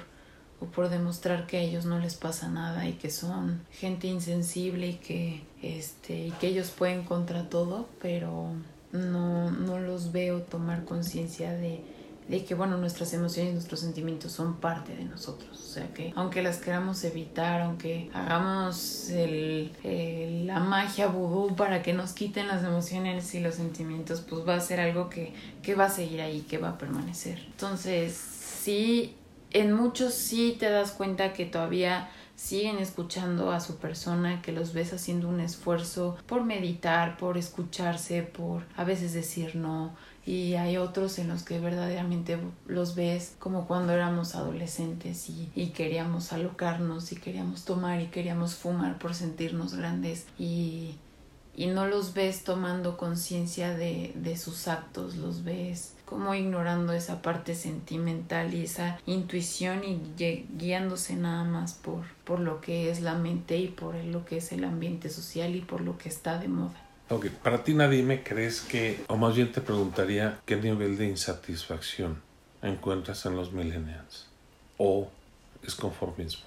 o 0.60 0.66
por 0.66 0.88
demostrar 0.88 1.46
que 1.46 1.58
a 1.58 1.60
ellos 1.60 1.84
no 1.84 1.98
les 1.98 2.14
pasa 2.14 2.48
nada 2.48 2.88
y 2.88 2.94
que 2.94 3.10
son 3.10 3.62
gente 3.70 4.06
insensible 4.06 4.88
y 4.88 4.94
que, 4.94 5.42
este, 5.62 6.26
y 6.26 6.30
que 6.32 6.48
ellos 6.48 6.70
pueden 6.70 7.04
contra 7.04 7.48
todo, 7.48 7.88
pero 8.00 8.52
no, 8.92 9.50
no 9.50 9.78
los 9.78 10.12
veo 10.12 10.42
tomar 10.42 10.84
conciencia 10.84 11.52
de 11.52 11.82
de 12.28 12.44
que 12.44 12.54
bueno 12.54 12.78
nuestras 12.78 13.12
emociones 13.12 13.52
nuestros 13.52 13.80
sentimientos 13.80 14.32
son 14.32 14.56
parte 14.56 14.94
de 14.94 15.04
nosotros 15.04 15.50
o 15.52 15.72
sea 15.72 15.92
que 15.92 16.12
aunque 16.16 16.42
las 16.42 16.58
queramos 16.58 17.04
evitar 17.04 17.60
aunque 17.60 18.10
hagamos 18.14 19.10
el, 19.10 19.72
la 20.46 20.60
magia 20.60 21.08
vudú 21.08 21.54
para 21.54 21.82
que 21.82 21.92
nos 21.92 22.12
quiten 22.12 22.48
las 22.48 22.64
emociones 22.64 23.34
y 23.34 23.40
los 23.40 23.56
sentimientos 23.56 24.22
pues 24.22 24.46
va 24.46 24.54
a 24.54 24.60
ser 24.60 24.80
algo 24.80 25.10
que, 25.10 25.34
que 25.62 25.74
va 25.74 25.86
a 25.86 25.90
seguir 25.90 26.20
ahí 26.20 26.40
que 26.42 26.58
va 26.58 26.70
a 26.70 26.78
permanecer. 26.78 27.38
Entonces 27.46 28.14
sí 28.14 29.16
en 29.50 29.72
muchos 29.72 30.14
sí 30.14 30.56
te 30.58 30.68
das 30.68 30.92
cuenta 30.92 31.32
que 31.32 31.44
todavía 31.44 32.08
siguen 32.36 32.78
escuchando 32.78 33.52
a 33.52 33.60
su 33.60 33.76
persona, 33.76 34.42
que 34.42 34.52
los 34.52 34.72
ves 34.72 34.92
haciendo 34.92 35.28
un 35.28 35.40
esfuerzo 35.40 36.16
por 36.26 36.44
meditar, 36.44 37.16
por 37.16 37.38
escucharse, 37.38 38.22
por 38.22 38.64
a 38.76 38.84
veces 38.84 39.12
decir 39.12 39.54
no, 39.54 39.94
y 40.26 40.54
hay 40.54 40.78
otros 40.78 41.18
en 41.18 41.28
los 41.28 41.42
que 41.42 41.60
verdaderamente 41.60 42.38
los 42.66 42.94
ves 42.94 43.34
como 43.38 43.66
cuando 43.66 43.92
éramos 43.92 44.34
adolescentes 44.34 45.28
y, 45.28 45.50
y, 45.54 45.68
queríamos 45.68 46.32
alocarnos 46.32 47.12
y 47.12 47.16
queríamos 47.16 47.64
tomar 47.64 48.00
y 48.00 48.06
queríamos 48.06 48.54
fumar 48.54 48.98
por 48.98 49.14
sentirnos 49.14 49.74
grandes 49.74 50.26
y, 50.38 50.96
y 51.54 51.66
no 51.66 51.86
los 51.86 52.14
ves 52.14 52.42
tomando 52.42 52.96
conciencia 52.96 53.74
de, 53.74 54.12
de 54.16 54.36
sus 54.36 54.66
actos, 54.66 55.16
los 55.16 55.44
ves 55.44 55.94
como 56.04 56.34
ignorando 56.34 56.92
esa 56.92 57.22
parte 57.22 57.54
sentimental 57.54 58.54
y 58.54 58.64
esa 58.64 58.98
intuición 59.06 59.82
y 59.84 60.00
guiándose 60.56 61.16
nada 61.16 61.44
más 61.44 61.74
por, 61.74 62.04
por 62.24 62.40
lo 62.40 62.60
que 62.60 62.90
es 62.90 63.00
la 63.00 63.14
mente 63.14 63.58
y 63.58 63.68
por 63.68 63.94
lo 63.96 64.24
que 64.24 64.38
es 64.38 64.52
el 64.52 64.64
ambiente 64.64 65.08
social 65.08 65.54
y 65.56 65.60
por 65.60 65.80
lo 65.80 65.98
que 65.98 66.08
está 66.08 66.38
de 66.38 66.48
moda. 66.48 66.83
Ok, 67.10 67.26
para 67.42 67.62
ti 67.62 67.74
nadie 67.74 68.02
me 68.02 68.22
crees 68.22 68.62
que, 68.62 69.04
o 69.08 69.16
más 69.16 69.36
bien 69.36 69.52
te 69.52 69.60
preguntaría, 69.60 70.40
¿qué 70.46 70.56
nivel 70.56 70.96
de 70.96 71.06
insatisfacción 71.06 72.22
encuentras 72.62 73.26
en 73.26 73.36
los 73.36 73.52
millennials? 73.52 74.26
¿O 74.78 75.08
es 75.62 75.74
conformismo? 75.74 76.44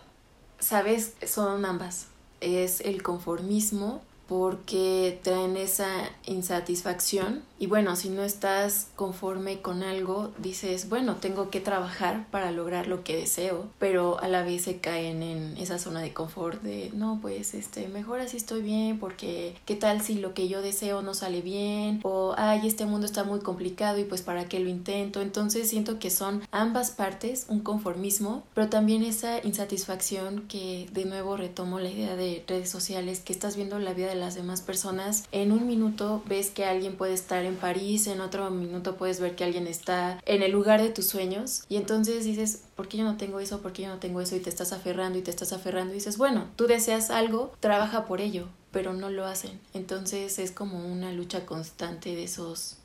Sabes, 0.59 1.13
son 1.25 1.63
ambas. 1.63 2.07
Es 2.41 2.81
el 2.81 3.03
conformismo 3.03 4.01
porque 4.27 5.19
traen 5.23 5.57
esa 5.57 6.09
insatisfacción 6.25 7.43
y 7.59 7.67
bueno, 7.67 7.95
si 7.95 8.09
no 8.09 8.23
estás 8.23 8.87
conforme 8.95 9.61
con 9.61 9.83
algo, 9.83 10.31
dices, 10.37 10.89
bueno, 10.89 11.15
tengo 11.15 11.49
que 11.49 11.59
trabajar 11.59 12.27
para 12.29 12.51
lograr 12.51 12.87
lo 12.87 13.03
que 13.03 13.15
deseo, 13.15 13.67
pero 13.79 14.19
a 14.19 14.27
la 14.27 14.43
vez 14.43 14.63
se 14.63 14.77
caen 14.77 15.23
en 15.23 15.57
esa 15.57 15.79
zona 15.79 16.01
de 16.01 16.13
confort 16.13 16.61
de, 16.61 16.91
no, 16.93 17.19
pues 17.21 17.53
este, 17.53 17.87
mejor 17.87 18.19
así 18.19 18.37
estoy 18.37 18.61
bien 18.61 18.99
porque 18.99 19.55
qué 19.65 19.75
tal 19.75 20.01
si 20.01 20.15
lo 20.15 20.33
que 20.33 20.47
yo 20.47 20.61
deseo 20.61 21.01
no 21.01 21.13
sale 21.13 21.41
bien 21.41 22.01
o, 22.03 22.35
ay, 22.37 22.67
este 22.67 22.85
mundo 22.85 23.05
está 23.05 23.23
muy 23.23 23.39
complicado 23.39 23.97
y 23.97 24.03
pues 24.03 24.21
para 24.21 24.45
qué 24.47 24.59
lo 24.59 24.69
intento. 24.69 25.21
Entonces 25.21 25.69
siento 25.69 25.99
que 25.99 26.11
son 26.11 26.43
ambas 26.51 26.91
partes, 26.91 27.45
un 27.49 27.61
conformismo, 27.61 28.43
pero 28.53 28.69
también 28.69 29.03
esa 29.03 29.43
insatisfacción 29.43 30.47
que 30.47 30.87
de 30.91 31.05
nuevo 31.05 31.37
retomo 31.37 31.79
la 31.79 31.89
idea 31.89 32.15
de 32.15 32.43
redes 32.47 32.69
sociales, 32.69 33.19
que 33.19 33.33
estás 33.33 33.55
viendo 33.55 33.79
la 33.79 33.93
vida 33.93 34.09
de 34.09 34.15
las 34.15 34.35
demás 34.35 34.61
personas, 34.61 35.25
en 35.31 35.51
un 35.51 35.65
minuto 35.65 36.21
ves 36.27 36.51
que 36.51 36.65
alguien 36.65 36.95
puede 36.95 37.13
estar 37.13 37.46
en 37.47 37.55
París, 37.55 38.07
en 38.07 38.21
otro 38.21 38.49
minuto 38.51 38.97
puedes 38.97 39.19
ver 39.19 39.35
que 39.35 39.43
alguien 39.43 39.67
está 39.67 40.21
en 40.25 40.43
el 40.43 40.51
lugar 40.51 40.81
de 40.81 40.89
tus 40.89 41.07
sueños 41.07 41.63
y 41.69 41.77
entonces 41.77 42.25
dices, 42.25 42.63
¿por 42.75 42.87
qué 42.87 42.97
yo 42.97 43.03
no 43.03 43.17
tengo 43.17 43.39
eso? 43.39 43.61
¿Por 43.61 43.73
qué 43.73 43.83
yo 43.83 43.89
no 43.89 43.99
tengo 43.99 44.21
eso? 44.21 44.35
Y 44.35 44.39
te 44.39 44.49
estás 44.49 44.73
aferrando 44.73 45.17
y 45.17 45.21
te 45.21 45.31
estás 45.31 45.53
aferrando 45.53 45.93
y 45.93 45.95
dices, 45.95 46.17
bueno, 46.17 46.47
tú 46.55 46.67
deseas 46.67 47.09
algo, 47.09 47.53
trabaja 47.59 48.05
por 48.05 48.21
ello, 48.21 48.47
pero 48.71 48.93
no 48.93 49.09
lo 49.09 49.25
hacen. 49.25 49.59
Entonces 49.73 50.39
es 50.39 50.51
como 50.51 50.85
una 50.85 51.11
lucha 51.11 51.45
constante 51.45 52.15
de 52.15 52.23
esos 52.23 52.77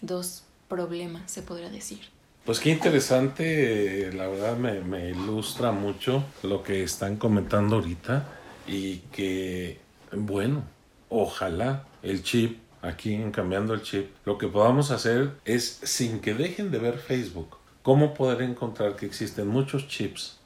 dos 0.00 0.44
problemas, 0.68 1.30
se 1.30 1.42
podría 1.42 1.70
decir. 1.70 2.00
Pues 2.44 2.60
qué 2.60 2.70
interesante, 2.70 4.10
la 4.12 4.26
verdad 4.26 4.56
me, 4.56 4.80
me 4.80 5.10
ilustra 5.10 5.70
mucho 5.70 6.24
lo 6.42 6.62
que 6.62 6.82
están 6.82 7.16
comentando 7.16 7.76
ahorita 7.76 8.26
y 8.66 8.98
que, 9.12 9.80
bueno, 10.12 10.62
ojalá 11.08 11.86
el 12.02 12.22
chip 12.22 12.58
aquí 12.82 13.14
en 13.14 13.30
Cambiando 13.30 13.74
el 13.74 13.82
Chip, 13.82 14.10
lo 14.24 14.38
que 14.38 14.48
podamos 14.48 14.90
hacer 14.90 15.32
es, 15.44 15.80
sin 15.82 16.20
que 16.20 16.34
dejen 16.34 16.70
de 16.70 16.78
ver 16.78 16.98
Facebook, 16.98 17.56
cómo 17.82 18.14
poder 18.14 18.42
encontrar 18.42 18.96
que 18.96 19.06
existen 19.06 19.48
muchos 19.48 19.88
chips 19.88 20.38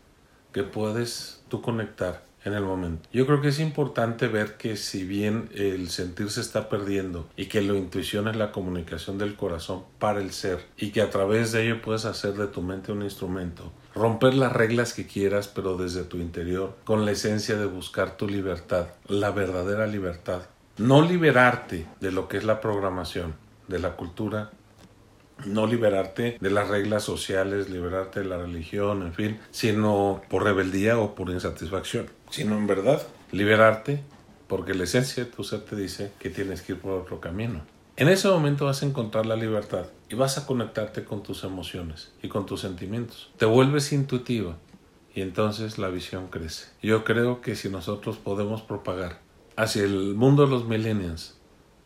que 0.52 0.62
puedes 0.62 1.42
tú 1.48 1.62
conectar 1.62 2.24
en 2.44 2.54
el 2.54 2.62
momento. 2.62 3.08
Yo 3.12 3.26
creo 3.26 3.40
que 3.40 3.48
es 3.48 3.60
importante 3.60 4.26
ver 4.26 4.56
que 4.56 4.76
si 4.76 5.04
bien 5.04 5.48
el 5.54 5.90
sentir 5.90 6.30
se 6.30 6.40
está 6.40 6.68
perdiendo 6.68 7.28
y 7.36 7.46
que 7.46 7.62
la 7.62 7.74
intuición 7.74 8.28
es 8.28 8.36
la 8.36 8.52
comunicación 8.52 9.18
del 9.18 9.36
corazón 9.36 9.84
para 9.98 10.20
el 10.20 10.32
ser 10.32 10.64
y 10.76 10.90
que 10.90 11.02
a 11.02 11.10
través 11.10 11.52
de 11.52 11.64
ello 11.64 11.82
puedes 11.82 12.04
hacer 12.04 12.34
de 12.34 12.48
tu 12.48 12.62
mente 12.62 12.92
un 12.92 13.02
instrumento, 13.02 13.72
romper 13.94 14.34
las 14.34 14.52
reglas 14.52 14.92
que 14.92 15.06
quieras 15.06 15.48
pero 15.48 15.76
desde 15.76 16.04
tu 16.04 16.18
interior 16.18 16.76
con 16.84 17.04
la 17.04 17.12
esencia 17.12 17.56
de 17.56 17.66
buscar 17.66 18.16
tu 18.16 18.28
libertad, 18.28 18.88
la 19.06 19.30
verdadera 19.30 19.86
libertad. 19.86 20.42
No 20.78 21.02
liberarte 21.02 21.86
de 22.00 22.12
lo 22.12 22.28
que 22.28 22.38
es 22.38 22.44
la 22.44 22.60
programación, 22.60 23.34
de 23.68 23.78
la 23.78 23.96
cultura, 23.96 24.50
no 25.44 25.66
liberarte 25.66 26.38
de 26.40 26.50
las 26.50 26.68
reglas 26.68 27.02
sociales, 27.02 27.68
liberarte 27.68 28.20
de 28.20 28.26
la 28.26 28.38
religión, 28.38 29.02
en 29.02 29.12
fin, 29.12 29.40
sino 29.50 30.22
por 30.28 30.44
rebeldía 30.44 30.98
o 30.98 31.14
por 31.14 31.30
insatisfacción, 31.30 32.06
sino 32.30 32.56
en 32.56 32.66
verdad 32.66 33.02
liberarte 33.32 34.02
porque 34.46 34.74
la 34.74 34.84
esencia 34.84 35.24
de 35.24 35.30
tu 35.30 35.44
ser 35.44 35.60
te 35.60 35.76
dice 35.76 36.12
que 36.18 36.30
tienes 36.30 36.62
que 36.62 36.72
ir 36.72 36.78
por 36.78 36.92
otro 36.92 37.20
camino. 37.20 37.62
En 37.96 38.08
ese 38.08 38.28
momento 38.28 38.66
vas 38.66 38.82
a 38.82 38.86
encontrar 38.86 39.26
la 39.26 39.36
libertad 39.36 39.86
y 40.08 40.14
vas 40.14 40.38
a 40.38 40.46
conectarte 40.46 41.04
con 41.04 41.22
tus 41.22 41.44
emociones 41.44 42.12
y 42.22 42.28
con 42.28 42.46
tus 42.46 42.60
sentimientos. 42.60 43.30
Te 43.36 43.46
vuelves 43.46 43.92
intuitiva 43.92 44.56
y 45.14 45.22
entonces 45.22 45.78
la 45.78 45.88
visión 45.88 46.28
crece. 46.28 46.66
Yo 46.82 47.04
creo 47.04 47.40
que 47.40 47.56
si 47.56 47.68
nosotros 47.68 48.16
podemos 48.16 48.62
propagar 48.62 49.20
hacia 49.56 49.84
el 49.84 50.14
mundo 50.14 50.44
de 50.44 50.50
los 50.50 50.64
millennials 50.66 51.38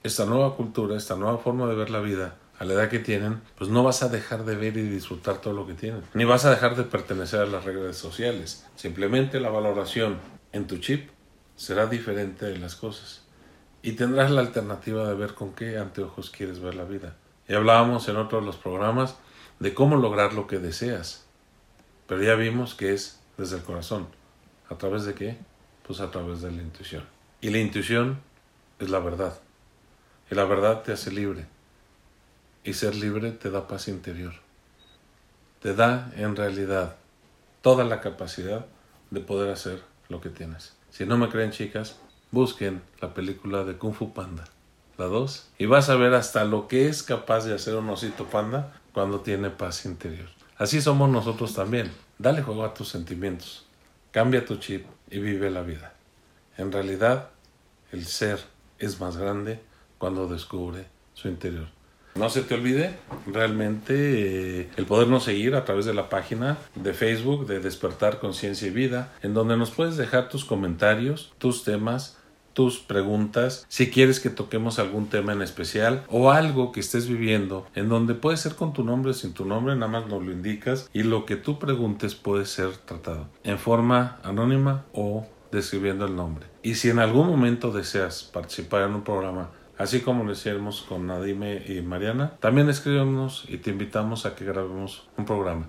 esta 0.07 0.24
nueva 0.24 0.55
cultura, 0.55 0.96
esta 0.96 1.16
nueva 1.16 1.38
forma 1.38 1.66
de 1.66 1.74
ver 1.74 1.90
la 1.90 2.00
vida, 2.00 2.37
a 2.59 2.64
la 2.64 2.74
edad 2.74 2.88
que 2.88 2.98
tienen, 2.98 3.42
pues 3.59 3.68
no 3.70 3.83
vas 3.83 4.02
a 4.02 4.09
dejar 4.09 4.44
de 4.44 4.55
ver 4.55 4.76
y 4.76 4.83
disfrutar 4.83 5.40
todo 5.40 5.52
lo 5.52 5.66
que 5.66 5.74
tienen, 5.74 6.02
ni 6.14 6.24
vas 6.24 6.44
a 6.44 6.50
dejar 6.50 6.76
de 6.76 6.85
pertenecer 6.85 7.40
a 7.40 7.46
las 7.46 7.64
reglas 7.64 7.96
sociales. 7.96 8.66
Simplemente 8.76 9.40
la 9.40 9.50
valoración 9.50 10.18
en 10.52 10.66
tu 10.66 10.79
chip 10.79 11.11
será 11.57 11.87
diferente 11.87 12.46
de 12.46 12.59
las 12.59 12.76
cosas 12.76 13.24
y 13.83 13.92
tendrás 13.92 14.31
la 14.31 14.40
alternativa 14.40 15.07
de 15.09 15.14
ver 15.14 15.35
con 15.35 15.52
qué 15.52 15.76
anteojos 15.76 16.31
quieres 16.31 16.61
ver 16.61 16.74
la 16.74 16.85
vida. 16.85 17.16
Y 17.48 17.55
hablábamos 17.55 18.09
en 18.09 18.16
otro 18.16 18.40
de 18.40 18.46
los 18.46 18.57
programas 18.57 19.16
de 19.59 19.74
cómo 19.74 19.96
lograr 19.96 20.33
lo 20.33 20.46
que 20.46 20.59
deseas, 20.59 21.26
pero 22.07 22.22
ya 22.22 22.35
vimos 22.35 22.74
que 22.74 22.94
es 22.94 23.20
desde 23.37 23.57
el 23.57 23.62
corazón. 23.62 24.07
¿A 24.70 24.76
través 24.76 25.05
de 25.05 25.14
qué? 25.14 25.37
Pues 25.87 26.00
a 26.00 26.11
través 26.11 26.40
de 26.40 26.50
la 26.50 26.62
intuición. 26.62 27.15
Y 27.46 27.50
la 27.50 27.59
intuición 27.59 28.18
es 28.80 28.90
la 28.90 28.98
verdad. 28.98 29.38
Y 30.28 30.35
la 30.35 30.42
verdad 30.46 30.82
te 30.82 30.90
hace 30.90 31.12
libre 31.12 31.46
y 32.64 32.72
ser 32.72 32.96
libre 32.96 33.30
te 33.30 33.50
da 33.50 33.68
paz 33.68 33.87
interior. 33.87 34.35
Te 35.62 35.72
da 35.72 36.11
en 36.16 36.35
realidad 36.35 36.96
toda 37.62 37.85
la 37.85 38.00
capacidad 38.00 38.66
de 39.12 39.20
poder 39.20 39.52
hacer 39.52 39.80
lo 40.09 40.20
que 40.20 40.28
tienes. 40.28 40.74
Si 40.90 41.06
no 41.06 41.18
me 41.18 41.28
creen 41.28 41.52
chicas, 41.52 42.00
busquen 42.32 42.82
la 43.00 43.14
película 43.14 43.62
de 43.62 43.76
Kung 43.76 43.94
Fu 43.94 44.12
Panda, 44.12 44.42
la 44.98 45.04
2, 45.04 45.50
y 45.59 45.66
vas 45.66 45.88
a 45.88 45.94
ver 45.94 46.14
hasta 46.14 46.44
lo 46.44 46.66
que 46.66 46.88
es 46.88 47.04
capaz 47.04 47.44
de 47.44 47.54
hacer 47.54 47.76
un 47.76 47.88
osito 47.90 48.24
panda 48.24 48.80
cuando 48.92 49.20
tiene 49.20 49.50
paz 49.50 49.85
interior. 49.85 50.30
Así 50.59 50.80
somos 50.80 51.09
nosotros 51.11 51.54
también. 51.54 51.92
Dale 52.18 52.42
juego 52.42 52.64
a 52.64 52.74
tus 52.74 52.88
sentimientos, 52.88 53.64
cambia 54.11 54.44
tu 54.44 54.56
chip 54.56 54.85
y 55.09 55.20
vive 55.20 55.48
la 55.48 55.62
vida. 55.62 55.92
En 56.59 56.72
realidad, 56.72 57.28
el 57.96 58.06
ser 58.06 58.38
es 58.78 59.00
más 59.00 59.16
grande 59.16 59.61
cuando 59.98 60.28
descubre 60.28 60.87
su 61.14 61.28
interior. 61.28 61.68
No 62.14 62.30
se 62.30 62.42
te 62.42 62.54
olvide 62.54 62.98
realmente 63.26 64.61
eh, 64.61 64.70
el 64.76 64.87
podernos 64.87 65.24
seguir 65.24 65.54
a 65.54 65.66
través 65.66 65.85
de 65.85 65.92
la 65.92 66.09
página 66.09 66.56
de 66.74 66.94
Facebook 66.94 67.46
de 67.46 67.61
Despertar 67.61 68.20
Conciencia 68.20 68.68
y 68.68 68.70
Vida, 68.70 69.12
en 69.22 69.35
donde 69.35 69.59
nos 69.59 69.70
puedes 69.70 69.98
dejar 69.98 70.30
tus 70.30 70.46
comentarios, 70.46 71.35
tus 71.38 71.62
temas, 71.62 72.16
tus 72.54 72.78
preguntas, 72.78 73.66
si 73.68 73.90
quieres 73.90 74.18
que 74.18 74.30
toquemos 74.30 74.78
algún 74.78 75.09
tema 75.09 75.35
en 75.35 75.42
especial 75.42 76.04
o 76.09 76.30
algo 76.30 76.72
que 76.72 76.80
estés 76.80 77.06
viviendo, 77.06 77.66
en 77.74 77.90
donde 77.90 78.14
puede 78.14 78.38
ser 78.38 78.54
con 78.54 78.72
tu 78.72 78.82
nombre 78.82 79.11
o 79.11 79.14
sin 79.14 79.35
tu 79.35 79.44
nombre, 79.44 79.74
nada 79.74 79.92
más 79.92 80.06
nos 80.06 80.24
lo 80.24 80.32
indicas 80.32 80.88
y 80.94 81.02
lo 81.02 81.26
que 81.26 81.37
tú 81.37 81.59
preguntes 81.59 82.14
puede 82.14 82.46
ser 82.46 82.70
tratado 82.78 83.28
en 83.44 83.59
forma 83.59 84.18
anónima 84.22 84.87
o 84.94 85.26
describiendo 85.52 86.06
el 86.06 86.16
nombre. 86.16 86.46
Y 86.62 86.74
si 86.74 86.90
en 86.90 86.98
algún 86.98 87.28
momento 87.28 87.72
deseas 87.72 88.22
participar 88.24 88.82
en 88.82 88.94
un 88.94 89.02
programa 89.04 89.50
así 89.78 90.00
como 90.00 90.24
lo 90.24 90.32
hicimos 90.32 90.82
con 90.82 91.06
Nadime 91.06 91.62
y 91.66 91.80
Mariana. 91.82 92.37
También 92.40 92.68
escríbenos 92.68 93.44
y 93.48 93.59
te 93.59 93.70
invitamos 93.70 94.26
a 94.26 94.35
que 94.35 94.44
grabemos 94.44 95.09
un 95.16 95.24
programa. 95.24 95.68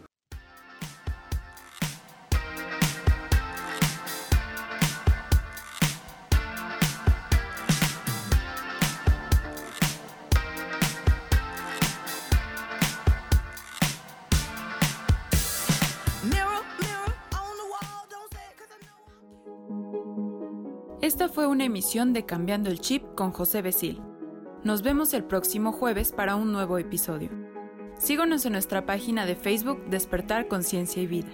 De 21.77 22.25
Cambiando 22.25 22.71
el 22.71 22.79
Chip 22.79 23.03
con 23.13 23.31
José 23.31 23.61
Besil. 23.61 24.01
Nos 24.63 24.81
vemos 24.81 25.13
el 25.13 25.23
próximo 25.23 25.71
jueves 25.71 26.11
para 26.11 26.35
un 26.35 26.51
nuevo 26.51 26.79
episodio. 26.79 27.29
Síguenos 27.99 28.45
en 28.47 28.53
nuestra 28.53 28.87
página 28.87 29.27
de 29.27 29.35
Facebook 29.35 29.85
Despertar 29.87 30.47
Conciencia 30.47 31.03
y 31.03 31.05
Vida. 31.05 31.29